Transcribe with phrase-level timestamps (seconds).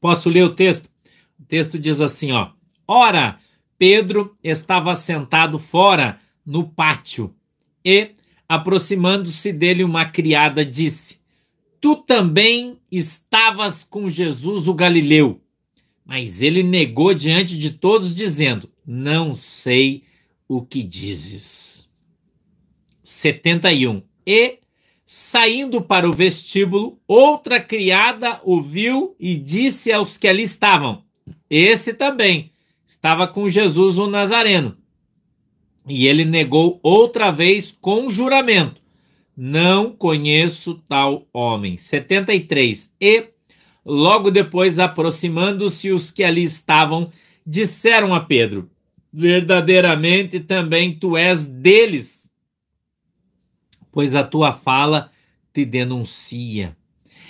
[0.00, 0.90] Posso ler o texto?
[1.38, 2.50] O texto diz assim, ó:
[2.86, 3.38] Ora,
[3.78, 7.34] Pedro estava sentado fora no pátio
[7.84, 8.10] e,
[8.48, 11.18] aproximando-se dele, uma criada disse:
[11.80, 15.40] Tu também estavas com Jesus o Galileu.
[16.04, 20.02] Mas ele negou diante de todos, dizendo: Não sei
[20.48, 21.88] o que dizes.
[23.02, 24.02] 71.
[24.26, 24.58] E,
[25.12, 31.02] saindo para o vestíbulo, outra criada o viu e disse aos que ali estavam:
[31.50, 32.52] Esse também
[32.86, 34.76] estava com Jesus o Nazareno.
[35.88, 38.80] E ele negou outra vez com juramento:
[39.36, 41.76] Não conheço tal homem.
[41.76, 42.94] 73.
[43.00, 43.24] E,
[43.84, 47.10] logo depois, aproximando-se os que ali estavam,
[47.44, 48.70] disseram a Pedro:
[49.12, 52.19] verdadeiramente também tu és deles,
[53.92, 55.10] pois a tua fala
[55.52, 56.76] te denuncia.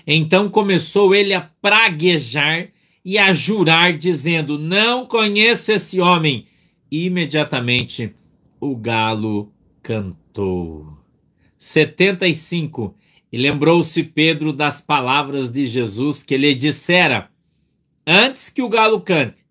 [0.06, 2.68] Então começou ele a praguejar
[3.04, 6.46] e a jurar, dizendo: Não conheço esse homem.
[6.90, 8.14] E imediatamente
[8.60, 9.52] o galo
[9.82, 10.98] cantou.
[11.56, 12.94] 75.
[13.32, 17.30] E lembrou-se Pedro das palavras de Jesus que lhe dissera:
[18.06, 19.44] Antes que o galo cante,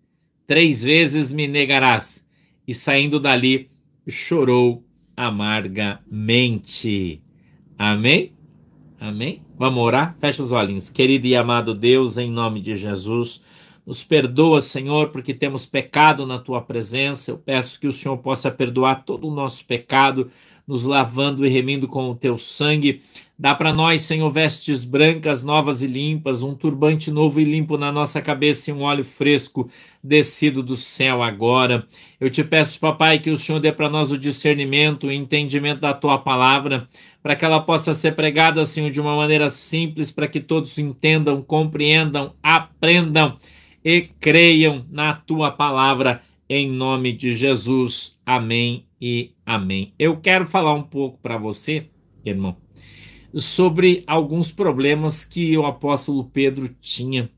[0.46, 2.26] três vezes me negarás.
[2.66, 3.70] E saindo dali,
[4.08, 4.84] chorou
[5.26, 7.22] amargamente.
[7.78, 8.32] Amém?
[8.98, 9.38] Amém?
[9.58, 10.16] Vamos orar?
[10.18, 10.88] Fecha os olhinhos.
[10.88, 13.42] Querido e amado Deus, em nome de Jesus,
[13.86, 17.30] nos perdoa, Senhor, porque temos pecado na tua presença.
[17.30, 20.30] Eu peço que o Senhor possa perdoar todo o nosso pecado,
[20.66, 23.02] nos lavando e remindo com o teu sangue.
[23.40, 27.90] Dá para nós, Senhor, vestes brancas, novas e limpas, um turbante novo e limpo na
[27.90, 29.66] nossa cabeça e um óleo fresco
[30.04, 31.86] descido do céu agora.
[32.20, 35.94] Eu te peço, papai, que o Senhor dê para nós o discernimento, o entendimento da
[35.94, 36.86] tua palavra,
[37.22, 41.40] para que ela possa ser pregada, Senhor, de uma maneira simples, para que todos entendam,
[41.40, 43.38] compreendam, aprendam
[43.82, 48.18] e creiam na tua palavra, em nome de Jesus.
[48.26, 49.94] Amém e amém.
[49.98, 51.86] Eu quero falar um pouco para você,
[52.22, 52.54] irmão
[53.34, 57.30] sobre alguns problemas que o apóstolo Pedro tinha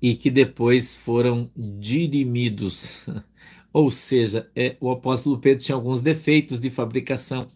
[0.00, 3.06] e que depois foram dirimidos.
[3.72, 7.48] Ou seja, é, o apóstolo Pedro tinha alguns defeitos de fabricação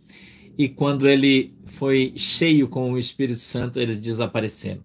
[0.59, 4.85] e quando ele foi cheio com o Espírito Santo, eles desapareceram.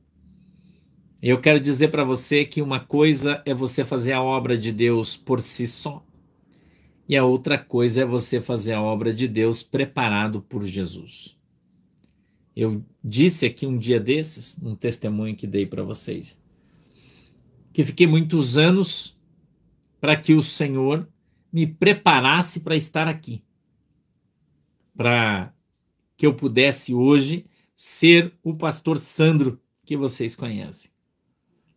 [1.22, 5.18] Eu quero dizer para você que uma coisa é você fazer a obra de Deus
[5.18, 6.06] por si só,
[7.09, 11.34] e a outra coisa é você fazer a obra de Deus preparado por Jesus.
[12.55, 16.41] Eu disse aqui um dia desses, um testemunho que dei para vocês,
[17.73, 19.17] que fiquei muitos anos
[19.99, 21.07] para que o Senhor
[21.51, 23.43] me preparasse para estar aqui,
[24.95, 25.53] para
[26.16, 27.45] que eu pudesse hoje
[27.75, 30.91] ser o pastor Sandro que vocês conhecem.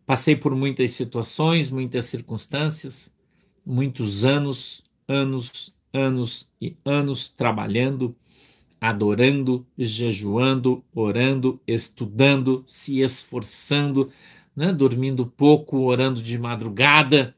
[0.05, 3.15] Passei por muitas situações, muitas circunstâncias,
[3.65, 8.15] muitos anos, anos, anos e anos trabalhando
[8.79, 14.09] adorando, jejuando, orando, estudando, se esforçando,
[14.55, 14.71] né?
[14.71, 17.35] dormindo pouco, orando de madrugada,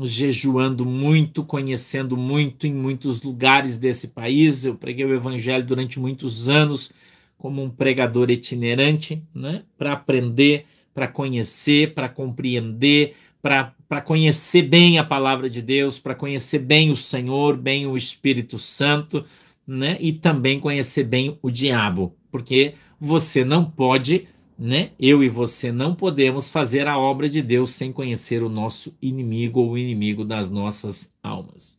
[0.00, 4.64] jejuando muito, conhecendo muito em muitos lugares desse país.
[4.64, 6.92] Eu preguei o evangelho durante muitos anos
[7.36, 9.64] como um pregador itinerante, né?
[9.76, 16.60] para aprender, para conhecer, para compreender, para conhecer bem a palavra de Deus, para conhecer
[16.60, 19.24] bem o Senhor, bem o Espírito Santo
[19.68, 19.98] né?
[20.00, 24.26] E também conhecer bem o diabo, porque você não pode,
[24.58, 24.92] né?
[24.98, 29.60] Eu e você não podemos fazer a obra de Deus sem conhecer o nosso inimigo
[29.60, 31.78] ou o inimigo das nossas almas.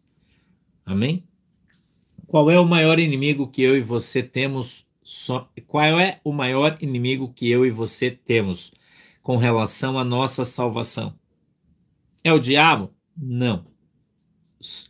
[0.86, 1.24] Amém?
[2.28, 4.88] Qual é o maior inimigo que eu e você temos?
[5.02, 8.72] Só, qual é o maior inimigo que eu e você temos
[9.24, 11.18] com relação à nossa salvação?
[12.24, 12.94] É o diabo?
[13.18, 13.66] Não.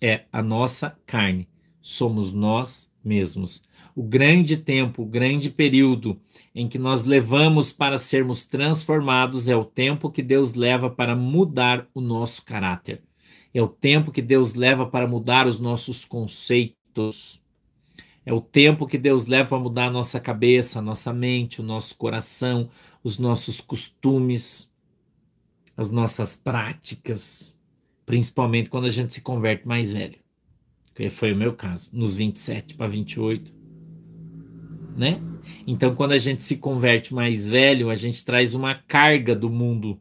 [0.01, 1.47] É a nossa carne.
[1.81, 3.63] Somos nós mesmos.
[3.95, 6.19] O grande tempo, o grande período
[6.53, 11.87] em que nós levamos para sermos transformados é o tempo que Deus leva para mudar
[11.93, 13.01] o nosso caráter.
[13.53, 17.41] É o tempo que Deus leva para mudar os nossos conceitos.
[18.25, 21.63] É o tempo que Deus leva para mudar a nossa cabeça, a nossa mente, o
[21.63, 22.69] nosso coração,
[23.03, 24.69] os nossos costumes,
[25.75, 27.59] as nossas práticas,
[28.05, 30.19] principalmente quando a gente se converte mais velho
[31.07, 33.53] foi o meu caso, nos 27 para 28,
[34.97, 35.21] né?
[35.67, 39.99] Então, quando a gente se converte mais velho, a gente traz uma carga do mundo,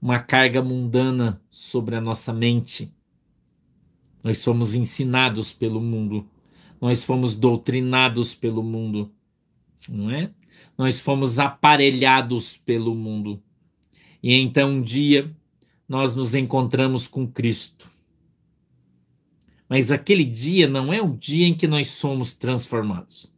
[0.00, 2.92] uma carga mundana sobre a nossa mente.
[4.22, 6.28] Nós somos ensinados pelo mundo,
[6.80, 9.10] nós fomos doutrinados pelo mundo,
[9.88, 10.30] não é?
[10.76, 13.42] Nós fomos aparelhados pelo mundo.
[14.22, 15.34] E então um dia
[15.88, 17.89] nós nos encontramos com Cristo.
[19.70, 23.32] Mas aquele dia não é o dia em que nós somos transformados.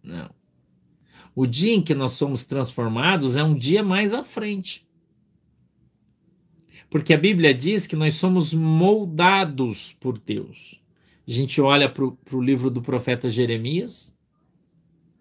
[0.00, 0.30] Não.
[1.34, 4.86] O dia em que nós somos transformados é um dia mais à frente.
[6.88, 10.80] Porque a Bíblia diz que nós somos moldados por Deus.
[11.26, 14.16] A gente olha para o livro do profeta Jeremias,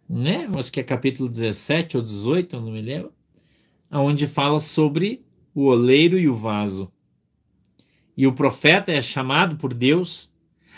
[0.07, 0.47] né?
[0.56, 3.12] Acho que é capítulo 17 ou 18, eu não me lembro,
[3.92, 5.25] onde fala sobre
[5.56, 6.94] o oleiro e o vaso.
[8.15, 10.35] E o profeta é chamado por Deus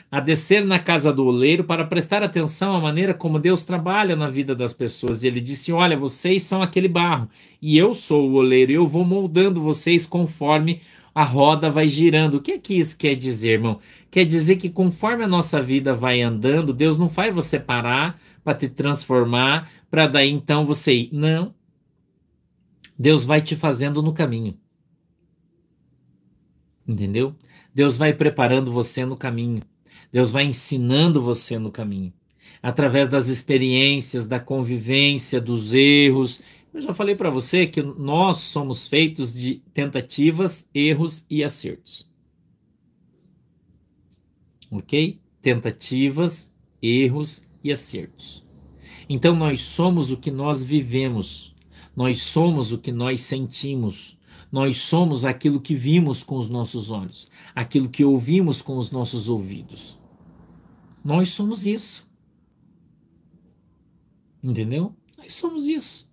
[0.10, 4.30] a descer na casa do oleiro para prestar atenção à maneira como Deus trabalha na
[4.30, 5.22] vida das pessoas.
[5.24, 7.30] E ele disse: Olha, vocês são aquele barro,
[7.62, 10.82] e eu sou o oleiro, e eu vou moldando vocês conforme
[11.14, 12.36] a roda vai girando.
[12.36, 13.80] O que é que isso quer dizer, irmão?
[14.12, 18.58] Quer dizer que conforme a nossa vida vai andando, Deus não faz você parar para
[18.58, 21.10] te transformar, para daí então você ir.
[21.12, 21.54] Não.
[22.98, 24.58] Deus vai te fazendo no caminho.
[26.88, 27.36] Entendeu?
[27.74, 29.62] Deus vai preparando você no caminho.
[30.12, 32.14] Deus vai ensinando você no caminho.
[32.62, 36.42] Através das experiências, da convivência, dos erros.
[36.74, 42.10] Eu já falei para você que nós somos feitos de tentativas, erros e acertos.
[44.72, 45.20] Ok?
[45.42, 48.46] Tentativas, erros e acertos.
[49.10, 51.56] Então nós somos o que nós vivemos.
[51.96, 54.17] Nós somos o que nós sentimos.
[54.52, 59.28] Nós somos aquilo que vimos com os nossos olhos, aquilo que ouvimos com os nossos
[59.28, 60.00] ouvidos.
[61.04, 62.10] Nós somos isso.
[64.44, 64.96] Entendeu?
[65.18, 66.10] Nós somos isso.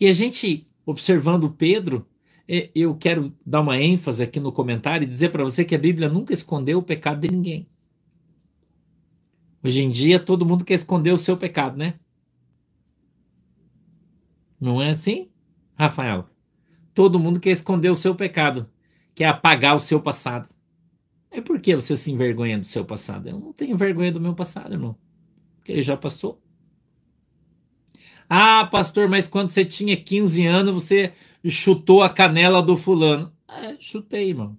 [0.00, 2.06] E a gente, observando Pedro,
[2.48, 5.78] é, eu quero dar uma ênfase aqui no comentário e dizer para você que a
[5.78, 7.68] Bíblia nunca escondeu o pecado de ninguém.
[9.62, 11.98] Hoje em dia, todo mundo quer esconder o seu pecado, né?
[14.60, 15.28] Não é assim,
[15.76, 16.28] Rafael?
[16.96, 18.66] Todo mundo quer esconder o seu pecado,
[19.14, 20.48] quer apagar o seu passado.
[21.30, 23.28] E por que você se envergonha do seu passado?
[23.28, 24.96] Eu não tenho vergonha do meu passado, irmão.
[25.56, 26.40] Porque ele já passou.
[28.30, 31.12] Ah, pastor, mas quando você tinha 15 anos, você
[31.46, 33.30] chutou a canela do fulano.
[33.46, 34.58] É, chutei, irmão.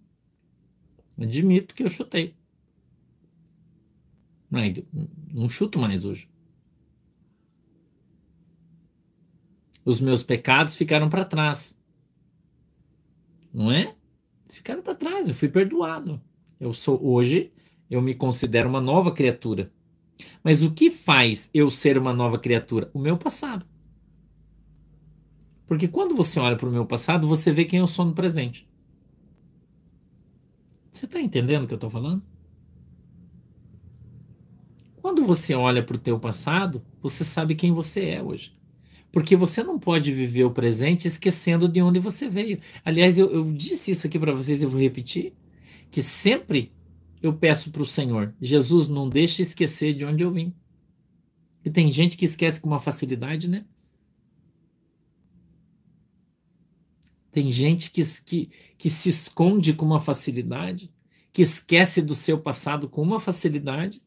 [1.19, 2.35] Admito que eu chutei.
[4.51, 4.61] Não,
[5.33, 6.29] não chuto mais hoje.
[9.83, 11.76] Os meus pecados ficaram para trás
[13.53, 13.95] não é?
[14.47, 16.21] Ficaram para trás, eu fui perdoado.
[16.59, 17.51] Eu sou hoje,
[17.89, 19.71] eu me considero uma nova criatura.
[20.43, 22.89] Mas o que faz eu ser uma nova criatura?
[22.93, 23.65] O meu passado.
[25.67, 28.67] Porque quando você olha para o meu passado, você vê quem eu sou no presente.
[30.89, 32.23] Você está entendendo o que eu estou falando?
[35.01, 38.57] Quando você olha para o teu passado, você sabe quem você é hoje.
[39.11, 42.59] Porque você não pode viver o presente esquecendo de onde você veio.
[42.83, 45.33] Aliás, eu, eu disse isso aqui para vocês e vou repetir:
[45.89, 46.71] que sempre
[47.21, 50.53] eu peço para o Senhor, Jesus, não deixe esquecer de onde eu vim.
[51.65, 53.65] E tem gente que esquece com uma facilidade, né?
[57.31, 60.91] Tem gente que, que, que se esconde com uma facilidade,
[61.31, 64.01] que esquece do seu passado com uma facilidade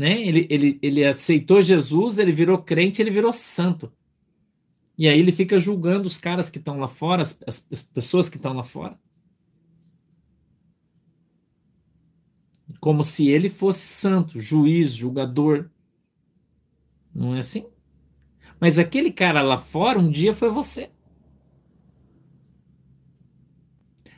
[0.00, 0.18] né?
[0.18, 3.92] Ele, ele, ele aceitou Jesus, ele virou crente, ele virou santo.
[4.96, 8.38] E aí ele fica julgando os caras que estão lá fora, as, as pessoas que
[8.38, 8.98] estão lá fora.
[12.80, 15.68] Como se ele fosse santo, juiz, julgador.
[17.14, 17.66] Não é assim?
[18.58, 20.90] Mas aquele cara lá fora, um dia foi você.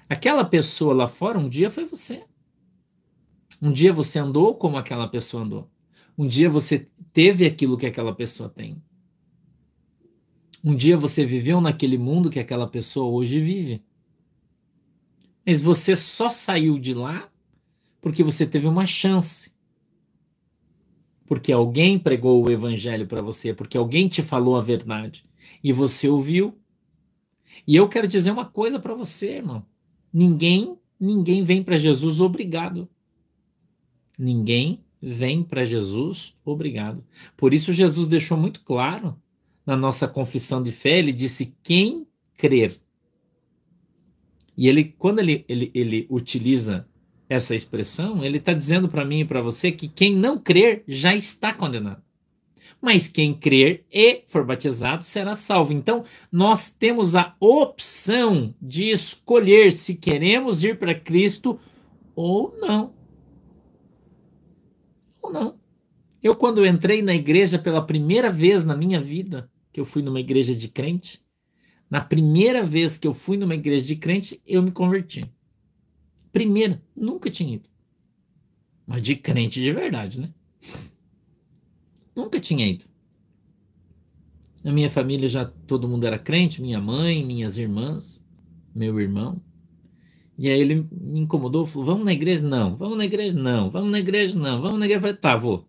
[0.09, 2.25] Aquela pessoa lá fora, um dia foi você.
[3.61, 5.72] Um dia você andou como aquela pessoa andou.
[6.17, 8.83] Um dia você teve aquilo que aquela pessoa tem.
[10.65, 13.83] Um dia você viveu naquele mundo que aquela pessoa hoje vive.
[15.45, 17.29] Mas você só saiu de lá
[18.01, 19.53] porque você teve uma chance.
[21.27, 25.25] Porque alguém pregou o evangelho para você, porque alguém te falou a verdade
[25.65, 26.59] e você ouviu.
[27.67, 29.65] E eu quero dizer uma coisa para você, irmão.
[30.13, 32.89] Ninguém, ninguém vem para Jesus obrigado.
[34.19, 37.05] Ninguém vem para Jesus obrigado.
[37.37, 39.17] Por isso, Jesus deixou muito claro
[39.67, 42.07] na nossa confissão de fé: ele disse: quem
[42.37, 42.77] crer.
[44.57, 46.87] E ele, quando ele, ele, ele utiliza
[47.29, 51.15] essa expressão, ele está dizendo para mim e para você que quem não crer já
[51.17, 52.03] está condenado.
[52.81, 55.73] Mas quem crer e for batizado será salvo.
[55.73, 61.59] Então, nós temos a opção de escolher se queremos ir para Cristo
[62.15, 62.93] ou não
[65.33, 65.59] não.
[66.23, 70.21] Eu, quando entrei na igreja pela primeira vez na minha vida, que eu fui numa
[70.21, 71.21] igreja de crente,
[71.91, 75.25] Na primeira vez que eu fui numa igreja de crente, eu me converti.
[76.33, 77.69] Primeira, nunca tinha ido.
[78.87, 80.33] Mas de crente de verdade, né?
[82.17, 82.85] Nunca tinha ido.
[84.65, 88.25] Na minha família já todo mundo era crente, minha mãe, minhas irmãs,
[88.75, 89.41] meu irmão.
[90.39, 92.47] E aí ele me incomodou, falou: "Vamos na igreja?
[92.47, 92.77] Não.
[92.77, 93.39] Vamos na igreja?
[93.39, 93.71] Não.
[93.71, 94.39] Vamos na igreja?
[94.39, 94.61] Não.
[94.61, 95.69] Vamos na igreja?" Eu falei: "Tá, vou."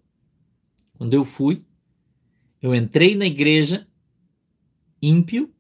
[0.98, 1.66] Quando eu fui,
[2.62, 3.88] eu entrei na igreja
[5.02, 5.54] ímpio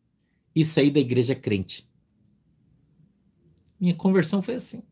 [0.55, 1.87] e saí da igreja crente.
[3.79, 4.83] Minha conversão foi assim.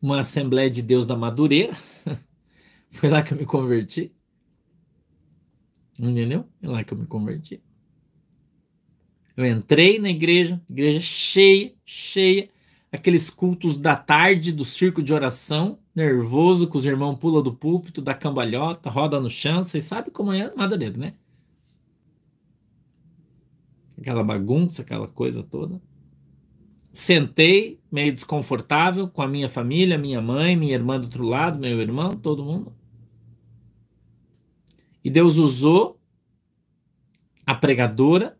[0.00, 1.74] Uma Assembleia de Deus da Madureira.
[2.88, 4.14] foi lá que eu me converti.
[5.98, 6.48] Entendeu?
[6.62, 7.62] É lá que eu me converti.
[9.36, 12.48] Eu entrei na igreja, igreja cheia, cheia,
[12.92, 18.02] aqueles cultos da tarde do circo de oração, nervoso, que os irmãos pulam do púlpito,
[18.02, 21.14] da cambalhota, roda no chão, vocês sabem como é Madureira, né?
[23.98, 25.80] Aquela bagunça, aquela coisa toda.
[26.92, 31.80] Sentei, meio desconfortável, com a minha família, minha mãe, minha irmã do outro lado, meu
[31.80, 32.74] irmão, todo mundo.
[35.04, 36.00] E Deus usou
[37.46, 38.39] a pregadora,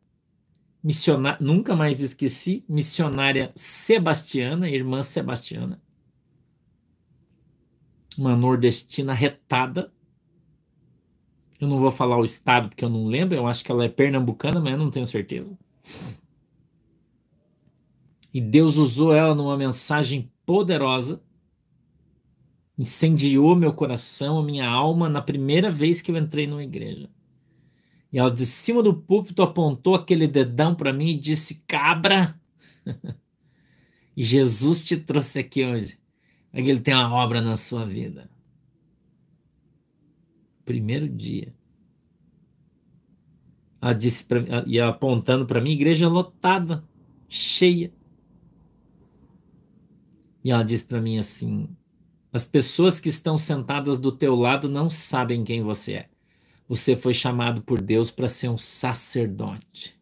[0.82, 5.80] missionária, nunca mais esqueci, missionária Sebastiana, irmã Sebastiana,
[8.16, 9.92] uma nordestina retada.
[11.60, 13.88] Eu não vou falar o estado porque eu não lembro, eu acho que ela é
[13.88, 15.58] pernambucana, mas eu não tenho certeza.
[18.32, 21.22] E Deus usou ela numa mensagem poderosa
[22.80, 27.10] incendiou meu coração, a minha alma na primeira vez que eu entrei numa igreja.
[28.12, 32.38] E ela de cima do púlpito apontou aquele dedão para mim e disse: "Cabra,
[34.16, 35.98] Jesus te trouxe aqui hoje,
[36.50, 38.30] para que ele tenha uma obra na sua vida."
[40.64, 41.54] Primeiro dia.
[43.80, 46.84] Ela disse para e ela apontando para mim, igreja lotada,
[47.28, 47.92] cheia.
[50.44, 51.68] E ela disse para mim assim:
[52.32, 56.09] as pessoas que estão sentadas do teu lado não sabem quem você é.
[56.70, 60.00] Você foi chamado por Deus para ser um sacerdote.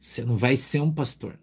[0.00, 1.38] Você não vai ser um pastor.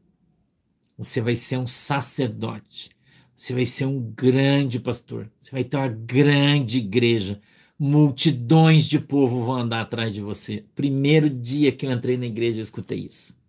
[0.98, 2.90] Você vai ser um sacerdote.
[3.36, 5.32] Você vai ser um grande pastor.
[5.40, 7.40] Você vai ter uma grande igreja.
[7.78, 10.66] Multidões de povo vão andar atrás de você.
[10.74, 13.40] Primeiro dia que eu entrei na igreja, eu escutei isso.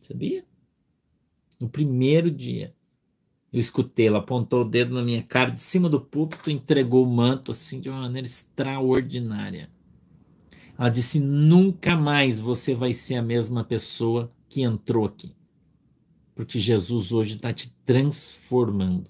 [0.00, 0.44] Sabia?
[1.60, 2.74] No primeiro dia.
[3.52, 7.08] Eu escutei, ela apontou o dedo na minha cara de cima do púlpito, entregou o
[7.08, 9.70] manto assim de uma maneira extraordinária.
[10.80, 15.30] Ela disse: nunca mais você vai ser a mesma pessoa que entrou aqui,
[16.34, 19.06] porque Jesus hoje está te transformando.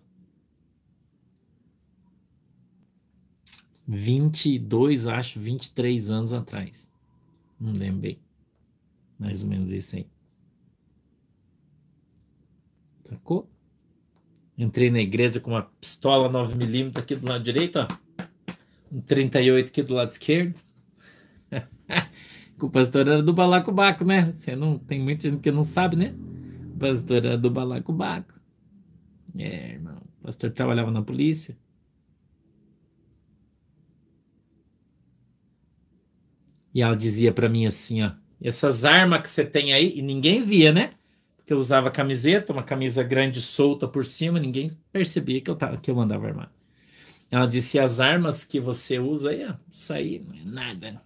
[3.87, 6.91] 22, acho, 23 anos atrás.
[7.61, 8.19] Não lembro bem.
[9.17, 10.07] Mais ou menos isso aí.
[13.05, 13.49] Sacou?
[14.59, 17.89] Entrei na igreja com uma pistola 9mm aqui do lado direito, ó.
[18.91, 20.59] Um 38 aqui do lado esquerdo.
[22.61, 24.33] o pastor era do balacobaco, né?
[24.33, 26.15] Você não tem muita gente que não sabe, né?
[26.75, 28.35] O pastor era do balacobaco.
[29.39, 30.01] É, irmão.
[30.21, 31.57] O pastor trabalhava na polícia.
[36.73, 40.45] E ela dizia para mim assim, ó, essas armas que você tem aí, e ninguém
[40.45, 40.95] via, né?
[41.51, 45.77] que eu usava camiseta, uma camisa grande solta por cima, ninguém percebia que eu, tava,
[45.79, 46.53] que eu mandava armar.
[47.29, 51.03] Ela disse: as armas que você usa aí, isso aí não é nada.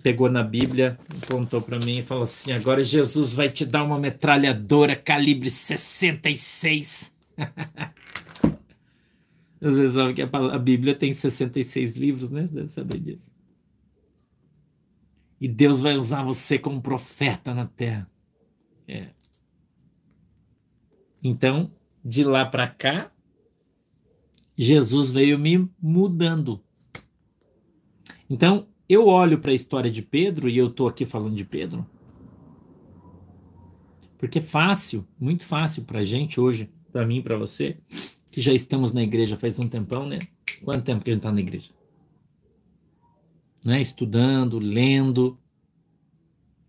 [0.00, 3.98] Pegou na Bíblia, apontou para mim e falou assim: agora Jesus vai te dar uma
[3.98, 7.12] metralhadora calibre 66.
[9.60, 12.46] Às vezes sabe que a Bíblia tem 66 livros, né?
[12.46, 13.30] Você deve saber disso.
[15.40, 18.10] E Deus vai usar você como profeta na terra.
[18.88, 19.08] É.
[21.22, 21.70] Então,
[22.04, 23.12] de lá para cá,
[24.56, 26.60] Jesus veio me mudando.
[28.28, 31.86] Então, eu olho para a história de Pedro e eu estou aqui falando de Pedro.
[34.18, 37.76] Porque é fácil, muito fácil para a gente hoje, para mim, para você,
[38.30, 40.18] que já estamos na igreja faz um tempão, né?
[40.64, 41.70] Quanto tempo que a gente está na igreja?
[43.64, 43.80] Né?
[43.80, 45.38] Estudando, lendo,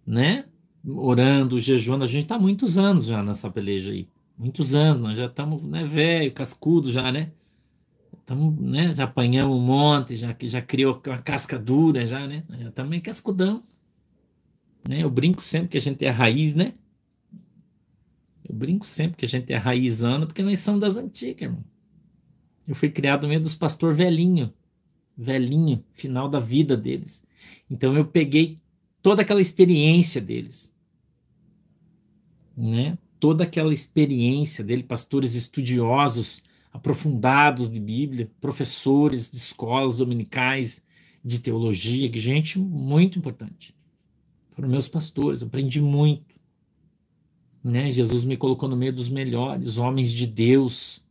[0.05, 0.45] né?
[0.85, 2.03] Orando, jejuando.
[2.03, 5.85] A gente está muitos anos já nessa peleja aí muitos anos, nós já estamos né,
[5.85, 7.31] velho, cascudo já, né?
[8.23, 8.95] Estamos, né?
[8.95, 12.43] Já apanhamos um monte, já, já criou uma casca dura já, né?
[12.75, 13.63] Já meio cascudão.
[14.87, 15.03] Né?
[15.03, 16.73] Eu brinco sempre que a gente é raiz, né?
[18.47, 21.63] Eu brinco sempre que a gente é raizando, porque nós somos das antigas, irmão.
[22.67, 24.53] Eu fui criado no meio dos pastor velhinho,
[25.17, 27.25] velhinho, final da vida deles.
[27.69, 28.57] Então eu peguei
[29.01, 30.73] toda aquela experiência deles
[32.55, 32.97] né?
[33.19, 36.41] Toda aquela experiência dele, pastores estudiosos,
[36.73, 40.81] aprofundados de Bíblia, professores de escolas dominicais
[41.23, 43.75] de teologia, gente muito importante.
[44.49, 46.33] Foram meus pastores, aprendi muito.
[47.63, 47.91] Né?
[47.91, 51.05] Jesus me colocou no meio dos melhores, homens de Deus,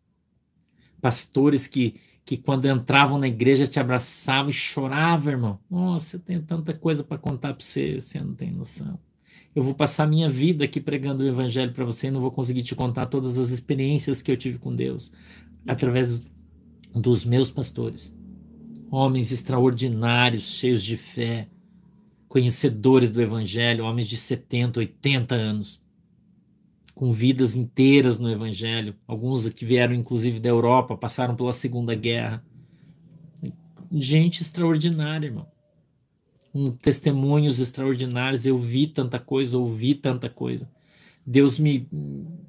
[1.00, 5.58] pastores que, que quando entravam na igreja te abraçavam e choravam, irmão.
[5.70, 8.98] Nossa, eu tenho tanta coisa para contar para você, você não tem noção.
[9.54, 12.62] Eu vou passar minha vida aqui pregando o evangelho para você e não vou conseguir
[12.62, 15.12] te contar todas as experiências que eu tive com Deus
[15.66, 16.24] através
[16.94, 18.16] dos meus pastores.
[18.90, 21.48] Homens extraordinários, cheios de fé,
[22.28, 25.82] conhecedores do evangelho, homens de 70, 80 anos,
[26.94, 32.44] com vidas inteiras no evangelho, alguns que vieram inclusive da Europa, passaram pela Segunda Guerra.
[33.90, 35.46] Gente extraordinária, irmão.
[36.54, 40.68] Um, testemunhos extraordinários, eu vi tanta coisa, ouvi tanta coisa.
[41.24, 41.86] Deus me,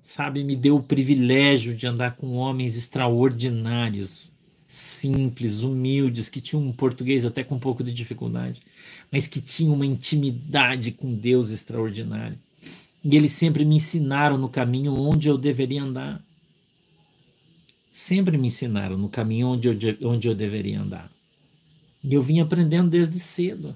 [0.01, 4.31] sabe, me deu o privilégio de andar com homens extraordinários,
[4.67, 8.61] simples, humildes, que tinham um português até com um pouco de dificuldade,
[9.11, 12.37] mas que tinham uma intimidade com Deus extraordinária.
[13.03, 16.23] E eles sempre me ensinaram no caminho onde eu deveria andar.
[17.91, 21.11] Sempre me ensinaram no caminho onde eu, onde eu deveria andar.
[22.03, 23.75] E eu vim aprendendo desde cedo.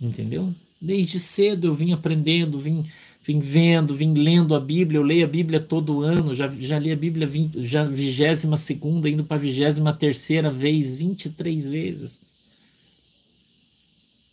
[0.00, 0.54] Entendeu?
[0.80, 2.86] Desde cedo eu vim aprendendo, vim
[3.26, 6.92] vim vendo, vim lendo a Bíblia, eu leio a Bíblia todo ano, já, já li
[6.92, 12.22] a Bíblia 20, já vigésima segunda, indo para a vigésima terceira vez, 23 vezes.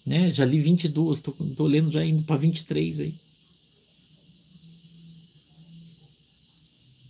[0.06, 0.30] Né?
[0.30, 3.16] Já li 22, estou tô, tô lendo já indo para 23 aí.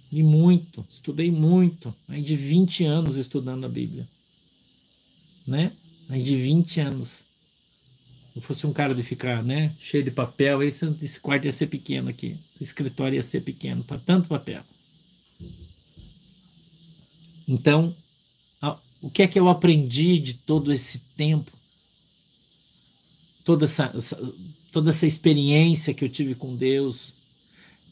[0.10, 4.08] Li muito, estudei muito, aí de 20 anos estudando a Bíblia.
[5.46, 5.74] Né?
[6.08, 7.25] Aí de 20 anos
[8.36, 11.68] eu fosse um cara de ficar né, cheio de papel, esse, esse quarto ia ser
[11.68, 12.36] pequeno aqui.
[12.60, 14.63] O escritório ia ser pequeno, para tanto papel.
[17.48, 17.96] Então,
[18.60, 21.52] a, o que é que eu aprendi de todo esse tempo?
[23.46, 24.34] Toda essa, essa,
[24.72, 27.13] toda essa experiência que eu tive com Deus,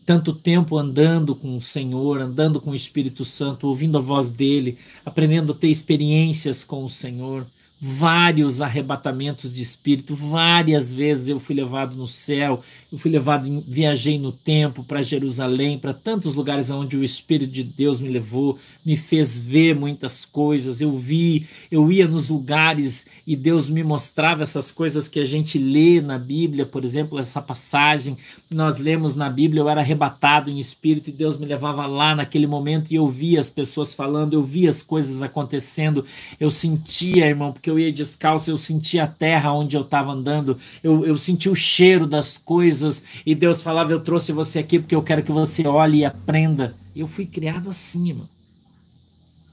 [0.03, 4.77] tanto tempo andando com o Senhor, andando com o Espírito Santo, ouvindo a voz dele,
[5.05, 7.45] aprendendo a ter experiências com o Senhor
[7.83, 14.19] vários arrebatamentos de espírito, várias vezes eu fui levado no céu, eu fui levado, viajei
[14.19, 18.95] no tempo para Jerusalém, para tantos lugares onde o Espírito de Deus me levou, me
[18.95, 20.79] fez ver muitas coisas.
[20.79, 25.57] Eu vi, eu ia nos lugares e Deus me mostrava essas coisas que a gente
[25.57, 28.15] lê na Bíblia, por exemplo, essa passagem
[28.51, 32.45] nós lemos na Bíblia, eu era arrebatado em espírito e Deus me levava lá naquele
[32.45, 36.05] momento e eu via as pessoas falando, eu via as coisas acontecendo,
[36.39, 40.57] eu sentia, irmão, porque eu ia descalço, eu sentia a terra onde eu estava andando,
[40.83, 45.03] eu, eu o cheiro das coisas, e Deus falava: Eu trouxe você aqui porque eu
[45.03, 46.75] quero que você olhe e aprenda.
[46.95, 48.21] Eu fui criado assim,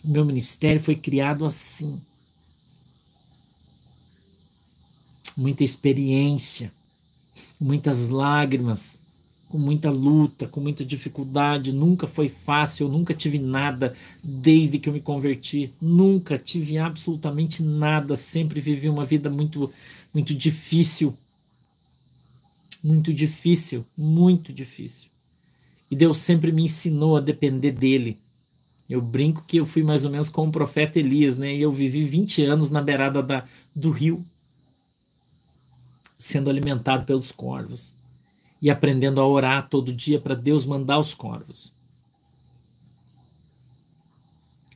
[0.05, 2.01] meu ministério foi criado assim.
[5.37, 6.73] Muita experiência,
[7.61, 9.01] muitas lágrimas,
[9.49, 14.89] com muita luta, com muita dificuldade, nunca foi fácil, eu nunca tive nada desde que
[14.89, 19.71] eu me converti, nunca tive absolutamente nada, sempre vivi uma vida muito
[20.13, 21.17] muito difícil.
[22.83, 25.11] Muito difícil, muito difícil.
[25.91, 28.19] E Deus sempre me ensinou a depender dele.
[28.89, 31.55] Eu brinco que eu fui mais ou menos como o profeta Elias, né?
[31.55, 34.25] E eu vivi 20 anos na beirada da, do rio,
[36.17, 37.98] sendo alimentado pelos corvos
[38.61, 41.75] e aprendendo a orar todo dia para Deus mandar os corvos.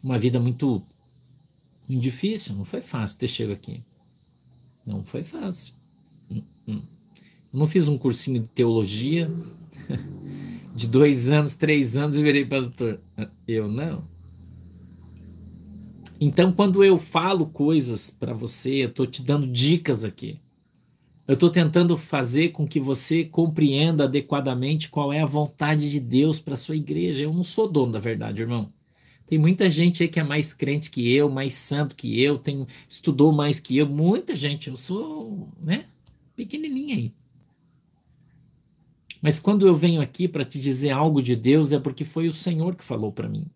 [0.02, 0.82] Uma vida muito,
[1.88, 3.84] muito difícil, não foi fácil ter chegado aqui.
[4.84, 5.74] Não foi fácil.
[6.30, 6.82] Hum, hum.
[7.52, 9.30] Eu não fiz um cursinho de teologia
[10.74, 13.00] de dois anos, três anos e virei pastor.
[13.46, 14.04] Eu não.
[16.20, 20.40] Então, quando eu falo coisas para você, eu estou te dando dicas aqui.
[21.26, 26.40] Eu estou tentando fazer com que você compreenda adequadamente qual é a vontade de Deus
[26.40, 27.24] para sua igreja.
[27.24, 28.72] Eu não sou dono da verdade, irmão.
[29.26, 32.66] Tem muita gente aí que é mais crente que eu, mais santo que eu, tem,
[32.88, 33.88] estudou mais que eu.
[33.88, 34.68] Muita gente.
[34.68, 35.86] Eu sou, né,
[36.34, 37.14] pequenininha aí.
[39.22, 42.32] Mas quando eu venho aqui para te dizer algo de Deus, é porque foi o
[42.32, 43.46] Senhor que falou para mim.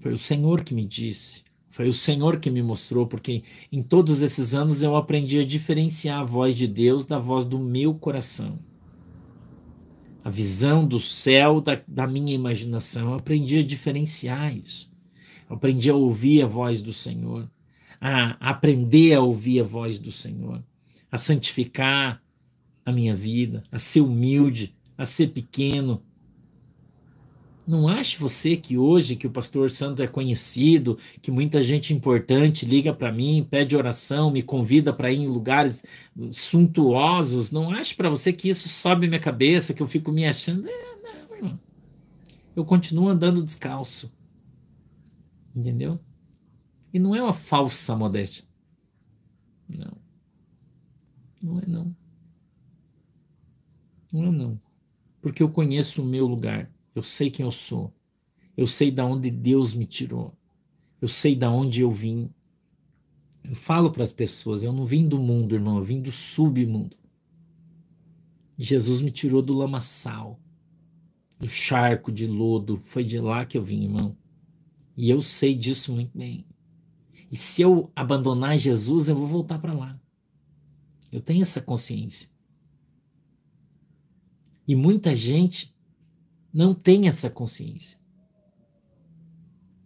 [0.00, 1.45] Foi o Senhor que me disse.
[1.76, 6.20] Foi o Senhor que me mostrou, porque em todos esses anos eu aprendi a diferenciar
[6.20, 8.58] a voz de Deus da voz do meu coração.
[10.24, 13.10] A visão do céu da, da minha imaginação.
[13.10, 14.90] Eu aprendi a diferenciar isso.
[15.50, 17.46] Eu aprendi a ouvir a voz do Senhor,
[18.00, 20.64] a aprender a ouvir a voz do Senhor,
[21.12, 22.22] a santificar,
[22.86, 26.02] a minha vida, a ser humilde, a ser pequeno.
[27.66, 32.64] Não ache você que hoje que o pastor Santo é conhecido, que muita gente importante
[32.64, 35.84] liga para mim, pede oração, me convida para ir em lugares
[36.30, 37.50] suntuosos.
[37.50, 40.68] Não ache para você que isso sobe minha cabeça, que eu fico me achando.
[40.68, 41.60] É, não, irmão.
[42.54, 44.12] Eu continuo andando descalço.
[45.54, 45.98] Entendeu?
[46.94, 48.44] E não é uma falsa modéstia.
[49.68, 49.92] Não.
[51.42, 51.96] Não é não.
[54.12, 54.60] Não é não.
[55.20, 56.70] Porque eu conheço o meu lugar.
[56.96, 57.92] Eu sei quem eu sou.
[58.56, 60.32] Eu sei da onde Deus me tirou.
[61.00, 62.30] Eu sei da onde eu vim.
[63.44, 66.96] Eu falo para as pessoas, eu não vim do mundo, irmão, eu vim do submundo.
[68.58, 70.40] Jesus me tirou do lamaçal,
[71.38, 74.16] do charco de lodo, foi de lá que eu vim, irmão.
[74.96, 76.46] E eu sei disso muito bem.
[77.30, 80.00] E se eu abandonar Jesus, eu vou voltar para lá.
[81.12, 82.26] Eu tenho essa consciência.
[84.66, 85.75] E muita gente
[86.56, 87.98] não tem essa consciência.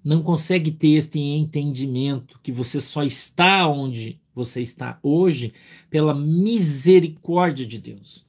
[0.04, 5.52] Não consegue ter este entendimento que você só está onde você está hoje
[5.90, 8.24] pela misericórdia de Deus.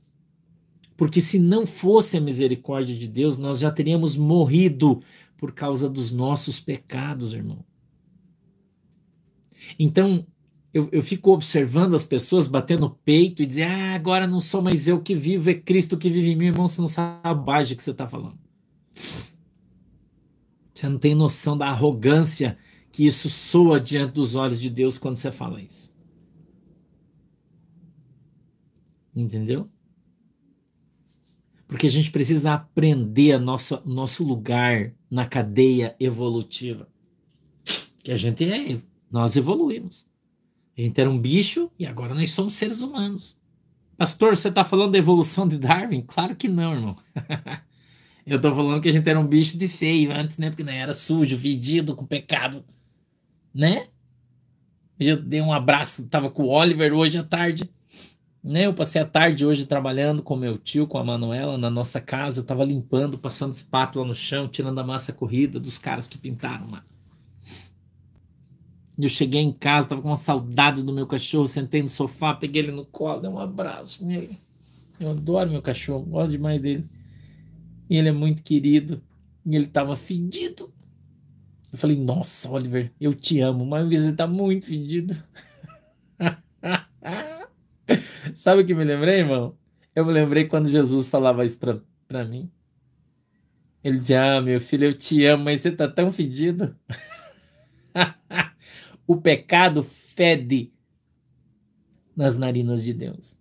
[0.98, 5.04] Porque se não fosse a misericórdia de Deus, nós já teríamos morrido
[5.38, 7.64] por causa dos nossos pecados, irmão.
[9.78, 10.26] Então,
[10.74, 14.62] eu, eu fico observando as pessoas batendo no peito e dizer, ah, agora não sou
[14.62, 17.34] mais eu que vivo, é Cristo que vive em mim, irmão, você não sabe a
[17.34, 18.40] base que você está falando.
[20.74, 22.58] Você não tem noção da arrogância
[22.92, 25.92] que isso soa diante dos olhos de Deus quando você fala isso.
[29.14, 29.70] Entendeu?
[31.68, 36.90] Porque a gente precisa aprender nossa, nosso lugar na cadeia evolutiva.
[38.04, 40.10] Que a gente é, nós evoluímos.
[40.82, 43.40] A gente era um bicho e agora nós somos seres humanos.
[43.96, 46.02] Pastor, você está falando da evolução de Darwin?
[46.02, 46.98] Claro que não, irmão.
[48.26, 50.50] Eu estou falando que a gente era um bicho de feio antes, né?
[50.50, 52.66] Porque não era sujo, fedido, com pecado,
[53.54, 53.90] né?
[55.00, 57.70] Eu dei um abraço, tava com o Oliver hoje à tarde.
[58.44, 58.66] Né?
[58.66, 62.40] Eu passei a tarde hoje trabalhando com meu tio, com a Manuela, na nossa casa.
[62.40, 66.72] Eu estava limpando, passando espátula no chão, tirando a massa corrida dos caras que pintaram
[66.72, 66.84] lá.
[69.00, 72.62] Eu cheguei em casa, estava com uma saudade do meu cachorro, sentei no sofá, peguei
[72.62, 74.38] ele no colo, dei um abraço nele.
[75.00, 76.88] Eu adoro meu cachorro, gosto demais dele.
[77.90, 79.02] E ele é muito querido.
[79.46, 80.72] E ele estava fedido.
[81.72, 85.16] Eu falei, nossa, Oliver, eu te amo, mas você está muito fedido.
[88.36, 89.56] Sabe o que me lembrei, irmão?
[89.96, 91.60] Eu me lembrei quando Jesus falava isso
[92.08, 92.52] para mim.
[93.84, 96.76] Ele dizia: Ah, meu filho, eu te amo, mas você tá tão fedido.
[99.12, 100.72] o pecado fede
[102.16, 103.38] nas narinas de Deus.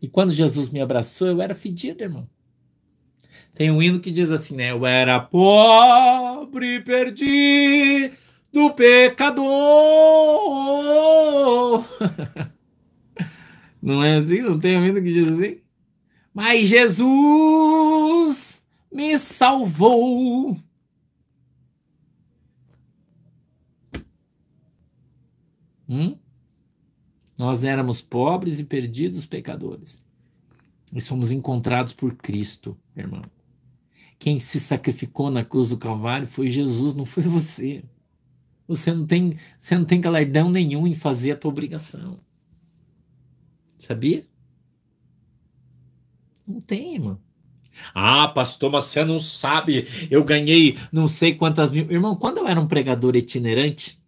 [0.00, 2.28] E quando Jesus me abraçou, eu era fedido, irmão.
[3.56, 4.70] Tem um hino que diz assim, né?
[4.70, 8.12] Eu era pobre, perdi
[8.52, 9.44] do pecador.
[13.82, 14.40] Não é assim?
[14.40, 15.58] Não tem ouvido que diz assim?
[16.32, 20.56] Mas Jesus me salvou.
[25.94, 26.16] Hum?
[27.38, 30.02] Nós éramos pobres e perdidos pecadores.
[30.92, 33.22] E somos encontrados por Cristo, irmão.
[34.18, 37.82] Quem se sacrificou na cruz do Calvário foi Jesus, não foi você.
[38.66, 42.18] Você não tem, você não tem galardão nenhum em fazer a tua obrigação.
[43.78, 44.26] Sabia?
[46.46, 47.20] Não tem, irmão.
[47.94, 49.86] Ah, pastor, mas você não sabe.
[50.10, 51.90] Eu ganhei não sei quantas mil.
[51.90, 54.00] Irmão, quando eu era um pregador itinerante,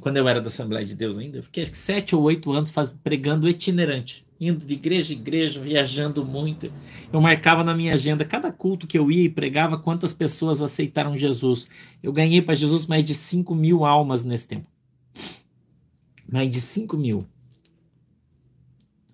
[0.00, 2.50] quando eu era da Assembleia de Deus ainda, eu fiquei acho que sete ou oito
[2.50, 6.72] anos faz, pregando itinerante, indo de igreja em igreja, viajando muito.
[7.12, 11.16] Eu marcava na minha agenda cada culto que eu ia e pregava quantas pessoas aceitaram
[11.16, 11.70] Jesus.
[12.02, 14.66] Eu ganhei para Jesus mais de 5 mil almas nesse tempo.
[16.28, 17.24] Mais de 5 mil.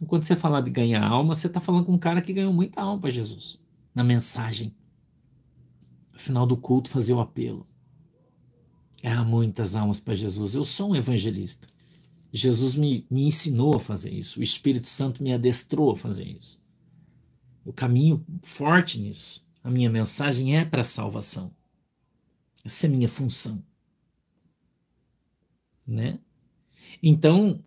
[0.06, 2.80] Quando você falar de ganhar alma, você está falando com um cara que ganhou muita
[2.80, 3.60] alma para Jesus.
[3.94, 4.74] Na mensagem.
[6.12, 7.66] No final do culto, fazer o apelo.
[9.06, 10.56] Há muitas almas para Jesus.
[10.56, 11.68] Eu sou um evangelista.
[12.32, 14.40] Jesus me, me ensinou a fazer isso.
[14.40, 16.60] O Espírito Santo me adestrou a fazer isso.
[17.64, 19.46] Eu caminho forte nisso.
[19.62, 21.54] A minha mensagem é para a salvação.
[22.64, 23.64] Essa é a minha função.
[25.86, 26.18] Né?
[27.00, 27.62] Então,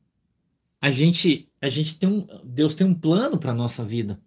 [0.82, 4.20] a gente a gente tem um Deus tem um plano para nossa vida.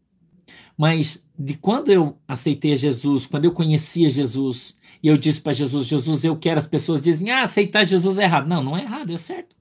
[0.78, 5.86] Mas de quando eu aceitei Jesus, quando eu conhecia Jesus, e eu disse para Jesus,
[5.86, 8.48] Jesus, eu quero, as pessoas dizem, ah, aceitar Jesus é errado.
[8.48, 9.56] Não, não é errado, é certo.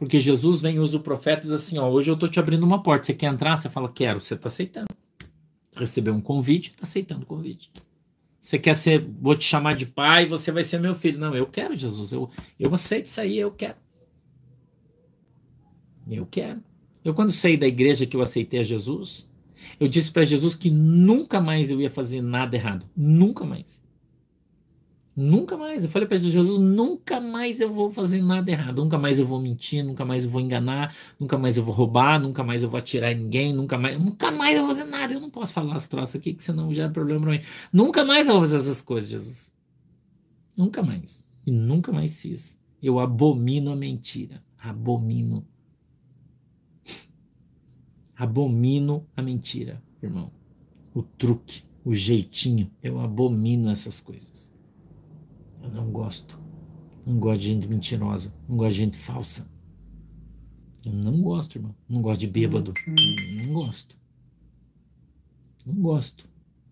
[0.00, 2.64] Porque Jesus vem usa o profeta e diz assim: ó, hoje eu estou te abrindo
[2.64, 3.04] uma porta.
[3.04, 3.58] Você quer entrar?
[3.58, 4.18] Você fala, quero.
[4.18, 4.88] Você está aceitando.
[5.76, 7.70] Recebeu um convite, está aceitando o convite.
[8.40, 11.18] Você quer ser, vou te chamar de pai, você vai ser meu filho.
[11.18, 12.12] Não, eu quero, Jesus.
[12.12, 13.76] Eu, eu aceito isso aí, eu quero.
[16.10, 16.62] Eu quero.
[17.04, 19.29] Eu, quando saí da igreja que eu aceitei a Jesus,
[19.80, 22.86] eu disse para Jesus que nunca mais eu ia fazer nada errado.
[22.94, 23.82] Nunca mais.
[25.16, 25.84] Nunca mais.
[25.84, 28.82] Eu falei para Jesus: nunca mais eu vou fazer nada errado.
[28.82, 29.82] Nunca mais eu vou mentir.
[29.82, 30.94] Nunca mais eu vou enganar.
[31.18, 32.20] Nunca mais eu vou roubar.
[32.20, 33.54] Nunca mais eu vou atirar em ninguém.
[33.54, 33.98] Nunca mais.
[33.98, 35.14] Nunca mais eu vou fazer nada.
[35.14, 37.40] Eu não posso falar as troças aqui, que senão já é problema para mim.
[37.72, 39.52] Nunca mais eu vou fazer essas coisas, Jesus.
[40.54, 41.26] Nunca mais.
[41.46, 42.60] E nunca mais fiz.
[42.82, 44.42] Eu abomino a mentira.
[44.58, 45.46] Abomino.
[48.20, 50.30] Abomino a mentira, irmão.
[50.92, 52.70] O truque, o jeitinho.
[52.82, 54.52] Eu abomino essas coisas.
[55.62, 56.38] Eu não gosto.
[57.06, 58.34] Não gosto de gente mentirosa.
[58.46, 59.50] Não gosto de gente falsa.
[60.84, 61.74] Eu não gosto, irmão.
[61.88, 62.74] Não gosto de bêbado.
[62.86, 63.96] Não gosto.
[65.64, 66.28] Não gosto.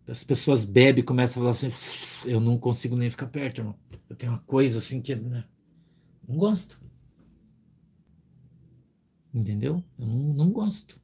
[0.07, 3.75] As pessoas bebem e começam a falar assim: eu não consigo nem ficar perto, irmão.
[4.07, 5.17] Eu tenho uma coisa assim que.
[5.17, 5.47] Né?
[6.29, 6.79] Não gosto.
[9.33, 9.83] Entendeu?
[9.99, 11.01] Eu não, não gosto.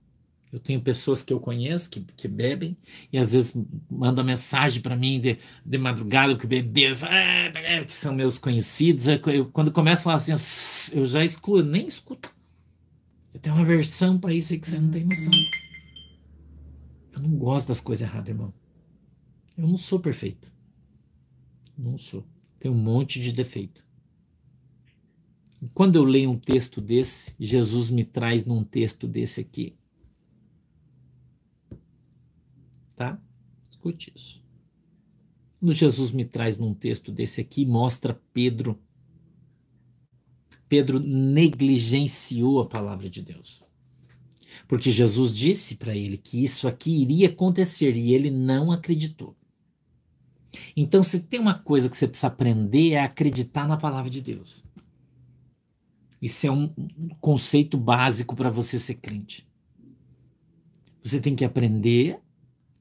[0.55, 2.77] Eu tenho pessoas que eu conheço que, que bebem
[3.13, 5.37] e às vezes mandam mensagem para mim de,
[5.67, 9.07] de madrugada que bebeu, ah, que são meus conhecidos.
[9.09, 12.33] Eu, quando começo a falar assim, eu, eu já excluo, nem escuto.
[13.35, 15.33] Eu tenho uma versão para isso aí que você não tem noção.
[17.15, 18.55] Eu não gosto das coisas erradas, irmão.
[19.59, 20.53] Eu não sou perfeito.
[21.77, 22.25] Não sou.
[22.61, 23.85] Tenho um monte de defeito.
[25.75, 29.75] quando eu leio um texto desse, Jesus me traz num texto desse aqui
[32.97, 33.19] Tá?
[33.71, 34.43] Escute isso.
[35.59, 38.79] Quando Jesus me traz num texto desse aqui, mostra Pedro.
[40.69, 43.63] Pedro negligenciou a palavra de Deus.
[44.69, 49.37] Porque Jesus disse para ele que isso aqui iria acontecer e ele não acreditou.
[50.77, 54.63] Então, se tem uma coisa que você precisa aprender é acreditar na palavra de Deus.
[56.21, 56.73] Isso é um
[57.21, 59.47] conceito básico para você ser crente.
[61.03, 62.19] Você tem que aprender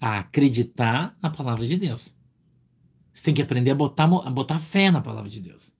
[0.04, 2.14] a acreditar na palavra de Deus.
[3.14, 5.74] Você tem que aprender a botar, a botar fé na palavra de Deus.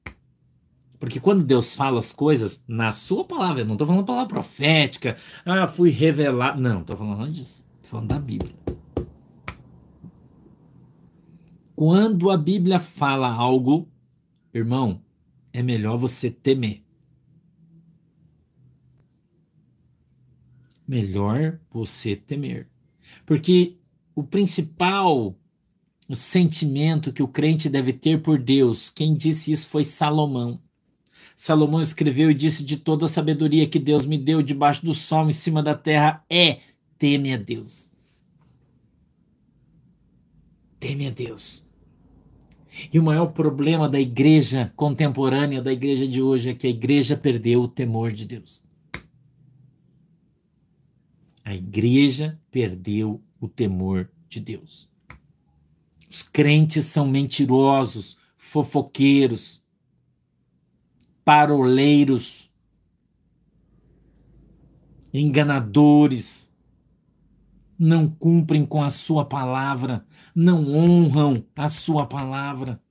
[0.98, 5.18] Porque quando Deus fala as coisas na sua palavra, eu não estou falando palavra profética,
[5.46, 6.62] ah, fui revelado.
[6.62, 7.66] Não, estou falando disso.
[7.76, 8.56] Estou falando da Bíblia.
[11.76, 13.92] Quando a Bíblia fala algo,
[14.54, 15.02] irmão,
[15.52, 16.82] é melhor você temer.
[20.88, 22.70] Melhor você temer.
[23.26, 23.83] Porque
[24.16, 25.36] o principal
[26.16, 30.60] sentimento que o crente deve ter por Deus, quem disse isso foi Salomão.
[31.36, 35.28] Salomão escreveu e disse: De toda a sabedoria que Deus me deu debaixo do sol,
[35.28, 36.60] em cima da terra, é
[36.98, 37.90] teme a Deus.
[40.80, 41.68] Teme a Deus.
[42.92, 47.16] E o maior problema da igreja contemporânea, da igreja de hoje, é que a igreja
[47.16, 48.64] perdeu o temor de Deus.
[51.46, 54.90] A igreja perdeu o temor de Deus.
[56.10, 59.62] Os crentes são mentirosos, fofoqueiros,
[61.26, 62.50] paroleiros,
[65.14, 66.54] enganadores,
[67.78, 72.82] não cumprem com a sua palavra, não honram a sua palavra,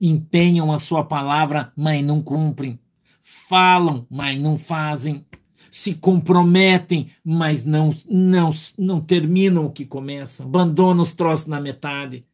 [0.00, 2.80] empenham a sua palavra, mas não cumprem,
[3.20, 5.26] falam, mas não fazem
[5.74, 12.24] se comprometem, mas não, não, não terminam o que começam, abandonam os troços na metade.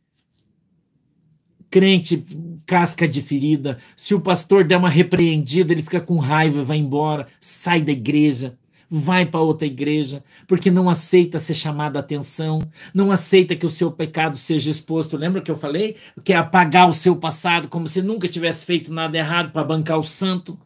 [1.71, 2.23] Crente,
[2.67, 3.79] casca de ferida.
[3.97, 8.59] Se o pastor der uma repreendida, ele fica com raiva, vai embora, sai da igreja
[8.93, 12.61] vai para outra igreja, porque não aceita ser chamado a atenção,
[12.93, 15.17] não aceita que o seu pecado seja exposto.
[15.17, 15.95] Lembra que eu falei?
[16.25, 19.97] Que é apagar o seu passado como se nunca tivesse feito nada errado para bancar
[19.97, 20.59] o santo.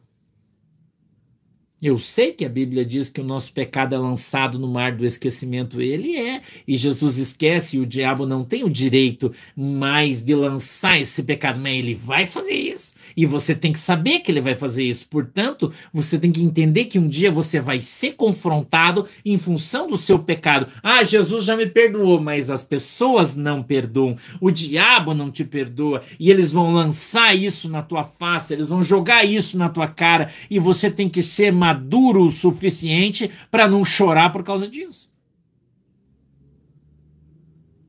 [1.87, 5.05] Eu sei que a Bíblia diz que o nosso pecado é lançado no mar do
[5.05, 5.83] esquecimento.
[5.83, 6.41] Ele é.
[6.67, 11.61] E Jesus esquece, e o diabo não tem o direito mais de lançar esse pecado,
[11.61, 12.94] mas ele vai fazer isso.
[13.17, 15.07] E você tem que saber que ele vai fazer isso.
[15.09, 19.97] Portanto, você tem que entender que um dia você vai ser confrontado em função do
[19.97, 20.67] seu pecado.
[20.83, 24.17] Ah, Jesus já me perdoou, mas as pessoas não perdoam.
[24.41, 26.03] O diabo não te perdoa.
[26.19, 30.31] E eles vão lançar isso na tua face, eles vão jogar isso na tua cara.
[30.51, 35.13] E você tem que ser maduro o suficiente para não chorar por causa disso.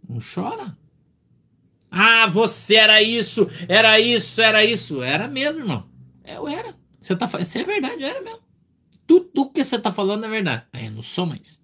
[0.08, 0.76] Não chora.
[1.98, 5.02] Ah, você era isso, era isso, era isso.
[5.02, 5.90] Era mesmo, irmão.
[6.26, 6.76] Eu era.
[7.00, 8.42] Você, tá, você é verdade, eu era mesmo.
[9.08, 10.66] tudo que você está falando é verdade.
[10.74, 11.64] Aí eu não sou mais.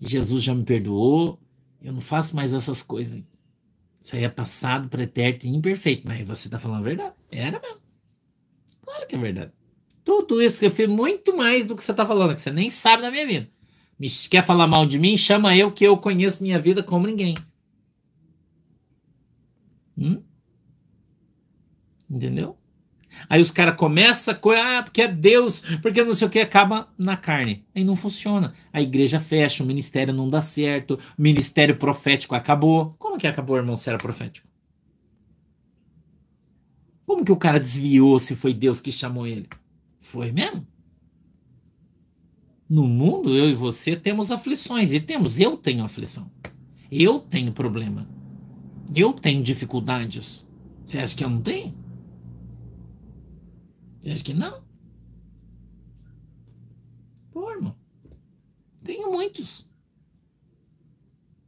[0.00, 1.38] Jesus já me perdoou,
[1.82, 3.22] eu não faço mais essas coisas.
[4.00, 6.08] Isso aí é passado, pretérito e imperfeito.
[6.08, 7.14] Mas você está falando a verdade.
[7.30, 7.80] Era mesmo.
[8.80, 9.52] Claro que é verdade.
[10.06, 12.70] Tudo isso que eu fiz, muito mais do que você está falando, que você nem
[12.70, 13.50] sabe da minha vida.
[13.98, 15.18] Me quer falar mal de mim?
[15.18, 17.34] Chama eu que eu conheço minha vida como ninguém.
[19.98, 20.22] Hum?
[22.08, 22.56] Entendeu?
[23.28, 26.88] Aí os caras começam a ah, porque é Deus, porque não sei o que, acaba
[26.98, 27.64] na carne.
[27.74, 28.54] Aí não funciona.
[28.72, 32.94] A igreja fecha, o ministério não dá certo, o ministério profético acabou.
[32.98, 34.46] Como que acabou, irmão, se era profético?
[37.06, 39.48] Como que o cara desviou se foi Deus que chamou ele?
[39.98, 40.66] Foi mesmo?
[42.68, 46.30] No mundo, eu e você temos aflições, e temos, eu tenho aflição.
[46.90, 48.08] Eu tenho problema.
[48.94, 50.46] Eu tenho dificuldades.
[50.84, 51.85] Você acha que eu não tenho?
[54.06, 54.62] Você acha que não?
[57.32, 57.74] Pô, irmão.
[58.84, 59.66] Tenho muitos.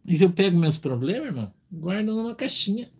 [0.04, 2.90] Mas eu pego meus problemas, irmão, guardo numa caixinha.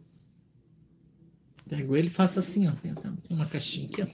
[1.69, 2.73] Pego ele e faço assim, ó.
[2.81, 4.07] Tem, tem uma caixinha aqui, ó.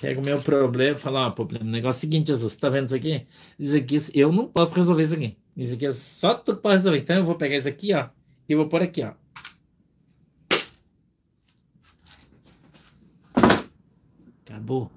[0.00, 1.64] Pego meu problema e falo, ó, problema.
[1.64, 3.28] O negócio é o seguinte, Jesus, tá vendo isso aqui?
[3.56, 5.38] Isso aqui, eu não posso resolver isso aqui.
[5.56, 6.98] Isso aqui é só tu que pode resolver.
[6.98, 8.08] Então eu vou pegar isso aqui, ó,
[8.48, 9.14] e vou pôr aqui, ó.
[14.64, 14.90] Acabou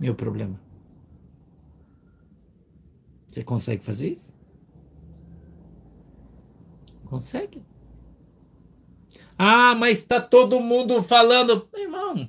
[0.00, 0.60] meu problema.
[3.28, 4.32] Você consegue fazer isso?
[7.06, 7.62] Consegue?
[9.38, 11.68] Ah, mas tá todo mundo falando.
[11.72, 12.28] Irmão,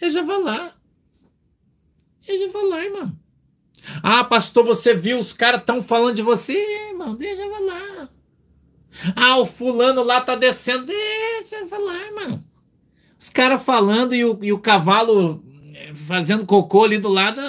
[0.00, 0.74] eu já vou lá.
[2.26, 3.12] Eu já vou lá, irmão.
[4.02, 6.54] Ah, pastor, você viu, os caras estão falando de você,
[6.88, 8.08] irmão, deixa eu lá.
[9.14, 12.53] Ah, o fulano lá tá descendo, deixa eu lá, irmão.
[13.24, 15.42] Os caras falando e o, e o cavalo
[15.74, 17.40] eh, fazendo cocô ali do lado.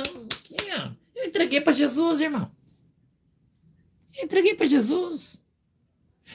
[1.14, 2.50] Eu entreguei para Jesus, irmão.
[4.18, 5.44] Eu entreguei para Jesus.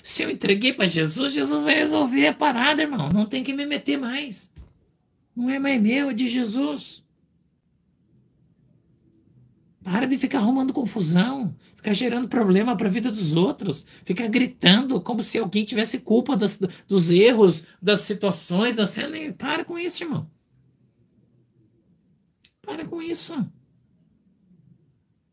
[0.02, 3.08] Se eu entreguei para Jesus, Jesus vai resolver a parada, irmão.
[3.08, 4.52] Não tem que me meter mais.
[5.34, 7.02] Não é mais meu, é de Jesus.
[9.82, 15.00] Para de ficar arrumando confusão, ficar gerando problema para a vida dos outros, ficar gritando
[15.00, 19.32] como se alguém tivesse culpa das, dos erros, das situações, da cena.
[19.32, 20.30] Para com isso, irmão.
[22.60, 23.34] Para com isso.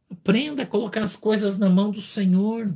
[0.10, 2.73] Aprenda a colocar as coisas na mão do Senhor.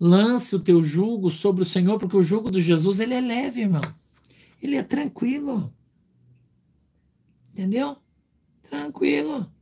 [0.00, 3.60] Lance o teu jugo sobre o Senhor, porque o jugo de Jesus ele é leve,
[3.60, 3.82] irmão.
[4.60, 5.72] Ele é tranquilo.
[7.52, 7.96] Entendeu?
[8.62, 9.53] Tranquilo.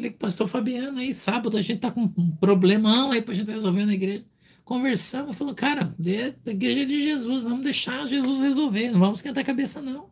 [0.00, 3.34] Falei com o pastor Fabiano aí, sábado a gente tá com um problemão aí pra
[3.34, 4.24] gente resolver na igreja.
[4.64, 9.42] Conversamos, falou, cara, é a igreja de Jesus, vamos deixar Jesus resolver, não vamos esquentar
[9.42, 10.08] a cabeça, não.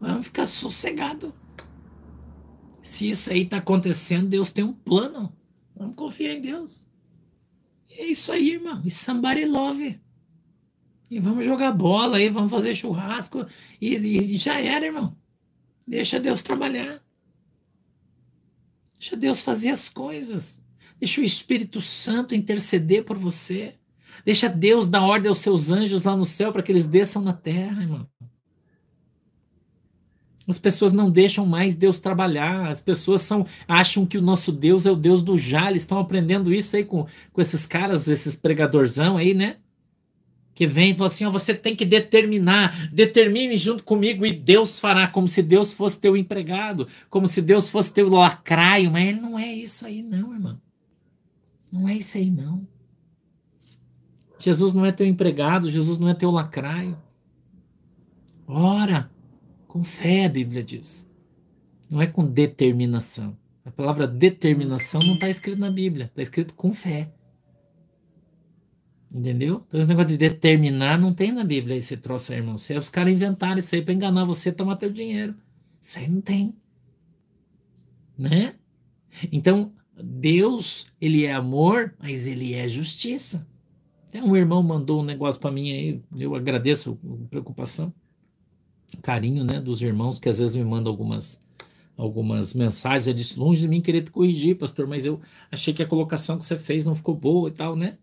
[0.00, 1.32] Vamos ficar sossegado.
[2.82, 5.32] Se isso aí tá acontecendo, Deus tem um plano.
[5.76, 6.84] Vamos confiar em Deus.
[7.88, 8.82] E é isso aí, irmão.
[8.84, 10.00] E somebody love.
[11.08, 13.46] E vamos jogar bola aí, vamos fazer churrasco.
[13.80, 15.16] E, e já era, irmão.
[15.86, 17.00] Deixa Deus trabalhar.
[19.02, 20.62] Deixa Deus fazer as coisas.
[21.00, 23.74] Deixa o Espírito Santo interceder por você.
[24.24, 27.32] Deixa Deus dar ordem aos seus anjos lá no céu para que eles desçam na
[27.32, 28.08] terra, irmão.
[30.46, 32.70] As pessoas não deixam mais Deus trabalhar.
[32.70, 35.68] As pessoas são, acham que o nosso Deus é o Deus do já.
[35.68, 39.56] Eles estão aprendendo isso aí com, com esses caras, esses pregadorzão aí, né?
[40.54, 44.78] Que vem e fala assim: ó, você tem que determinar, determine junto comigo e Deus
[44.78, 49.38] fará, como se Deus fosse teu empregado, como se Deus fosse teu lacraio, mas não
[49.38, 50.60] é isso aí, não, irmão.
[51.72, 52.66] Não é isso aí, não.
[54.38, 56.98] Jesus não é teu empregado, Jesus não é teu lacraio.
[58.46, 59.10] Ora,
[59.66, 61.08] com fé, a Bíblia diz.
[61.88, 63.36] Não é com determinação.
[63.64, 67.12] A palavra determinação não está escrito na Bíblia, está escrito com fé.
[69.14, 69.62] Entendeu?
[69.68, 72.56] Então esse negócio de determinar não tem na Bíblia esse troço aí, irmão.
[72.56, 75.34] Se os caras inventaram isso aí para enganar você, tomar teu dinheiro.
[75.80, 76.56] Isso aí não tem.
[78.16, 78.54] Né?
[79.30, 79.72] Então,
[80.02, 83.46] Deus, ele é amor, mas ele é justiça.
[84.08, 87.92] Até um irmão mandou um negócio para mim aí, eu agradeço a preocupação,
[89.02, 91.40] carinho, né, dos irmãos que às vezes me mandam algumas
[91.96, 95.20] algumas mensagens, ele disse, longe de mim querer te corrigir, pastor, mas eu
[95.50, 97.98] achei que a colocação que você fez não ficou boa e tal, né?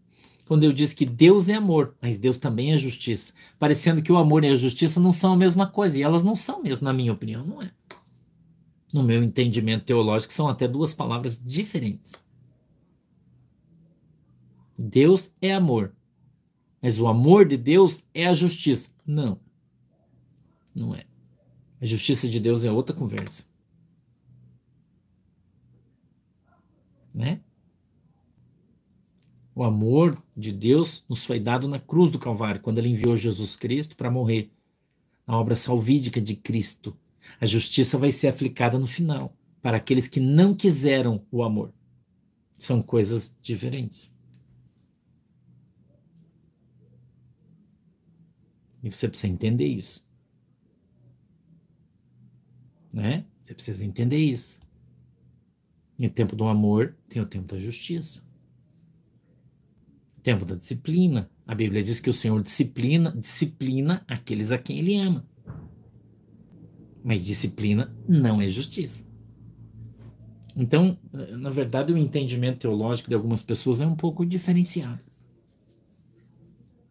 [0.49, 3.33] Quando eu disse que Deus é amor, mas Deus também é justiça.
[3.59, 6.33] Parecendo que o amor e a justiça não são a mesma coisa, e elas não
[6.33, 7.71] são mesmo, na minha opinião, não é.
[8.91, 12.15] No meu entendimento teológico, são até duas palavras diferentes.
[14.75, 15.93] Deus é amor,
[16.81, 18.89] mas o amor de Deus é a justiça.
[19.05, 19.39] Não,
[20.73, 21.05] não é.
[21.79, 23.45] A justiça de Deus é outra conversa.
[27.13, 27.39] Né?
[29.59, 33.57] O amor de Deus nos foi dado na cruz do Calvário, quando ele enviou Jesus
[33.57, 34.49] Cristo para morrer.
[35.27, 36.97] A obra salvídica de Cristo.
[37.41, 41.73] A justiça vai ser aplicada no final, para aqueles que não quiseram o amor.
[42.57, 44.15] São coisas diferentes.
[48.81, 50.07] E você precisa entender isso.
[52.93, 53.25] Né?
[53.41, 54.61] Você precisa entender isso.
[55.99, 58.28] E o tempo do amor tem o tempo da justiça.
[60.23, 61.29] Tempo da disciplina.
[61.47, 65.25] A Bíblia diz que o Senhor disciplina, disciplina aqueles a quem ele ama.
[67.03, 69.07] Mas disciplina não é justiça.
[70.55, 74.99] Então, na verdade, o entendimento teológico de algumas pessoas é um pouco diferenciado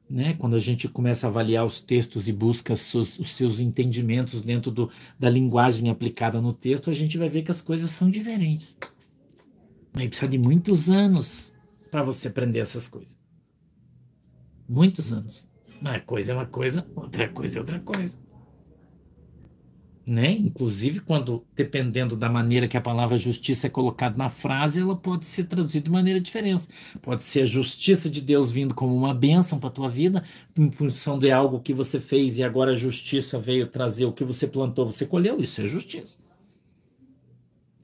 [0.09, 0.35] né?
[0.39, 4.43] Quando a gente começa a avaliar os textos e busca os seus, os seus entendimentos
[4.43, 8.11] dentro do, da linguagem aplicada no texto, a gente vai ver que as coisas são
[8.11, 8.79] diferentes.
[9.93, 11.53] Mas precisa de muitos anos
[11.91, 13.18] para você aprender essas coisas.
[14.69, 15.49] Muitos anos.
[15.81, 18.19] Uma coisa é uma coisa, outra coisa é outra coisa
[20.09, 20.33] né?
[20.33, 25.27] Inclusive, quando, dependendo da maneira que a palavra justiça é colocada na frase, ela pode
[25.27, 26.67] ser traduzida de maneira diferente.
[27.03, 30.25] Pode ser a justiça de Deus vindo como uma bênção para a tua vida,
[30.57, 34.25] em função de algo que você fez e agora a justiça veio trazer o que
[34.25, 35.39] você plantou, você colheu.
[35.39, 36.17] Isso é justiça.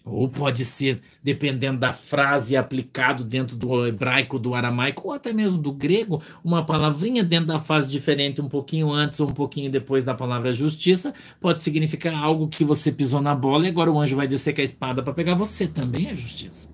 [0.04, 5.62] Ou pode ser, dependendo da frase aplicado dentro do hebraico, do aramaico, ou até mesmo
[5.62, 10.04] do grego, uma palavrinha dentro da frase diferente, um pouquinho antes ou um pouquinho depois
[10.04, 14.14] da palavra justiça, pode significar algo que você pisou na bola e agora o anjo
[14.16, 15.66] vai descer com a espada para pegar você.
[15.66, 16.70] Também é justiça.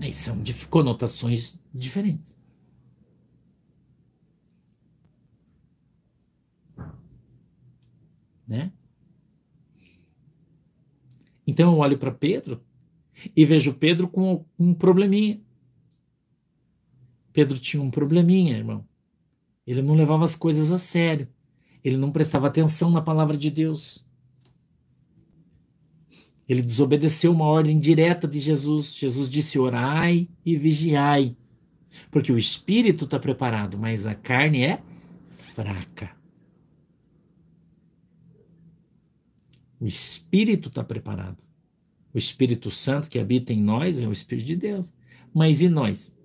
[0.00, 2.36] Aí são conotações diferentes.
[8.46, 8.72] Né?
[11.48, 12.62] Então eu olho para Pedro
[13.34, 15.40] e vejo Pedro com um probleminha.
[17.32, 18.84] Pedro tinha um probleminha, irmão.
[19.66, 21.26] Ele não levava as coisas a sério.
[21.82, 24.06] Ele não prestava atenção na palavra de Deus.
[26.46, 28.94] Ele desobedeceu uma ordem direta de Jesus.
[28.94, 31.34] Jesus disse: orai e vigiai.
[32.10, 34.82] Porque o espírito está preparado, mas a carne é
[35.54, 36.17] fraca.
[39.80, 41.38] O espírito está preparado.
[42.12, 44.92] O Espírito Santo que habita em nós é o Espírito de Deus.
[45.32, 46.16] Mas e nós?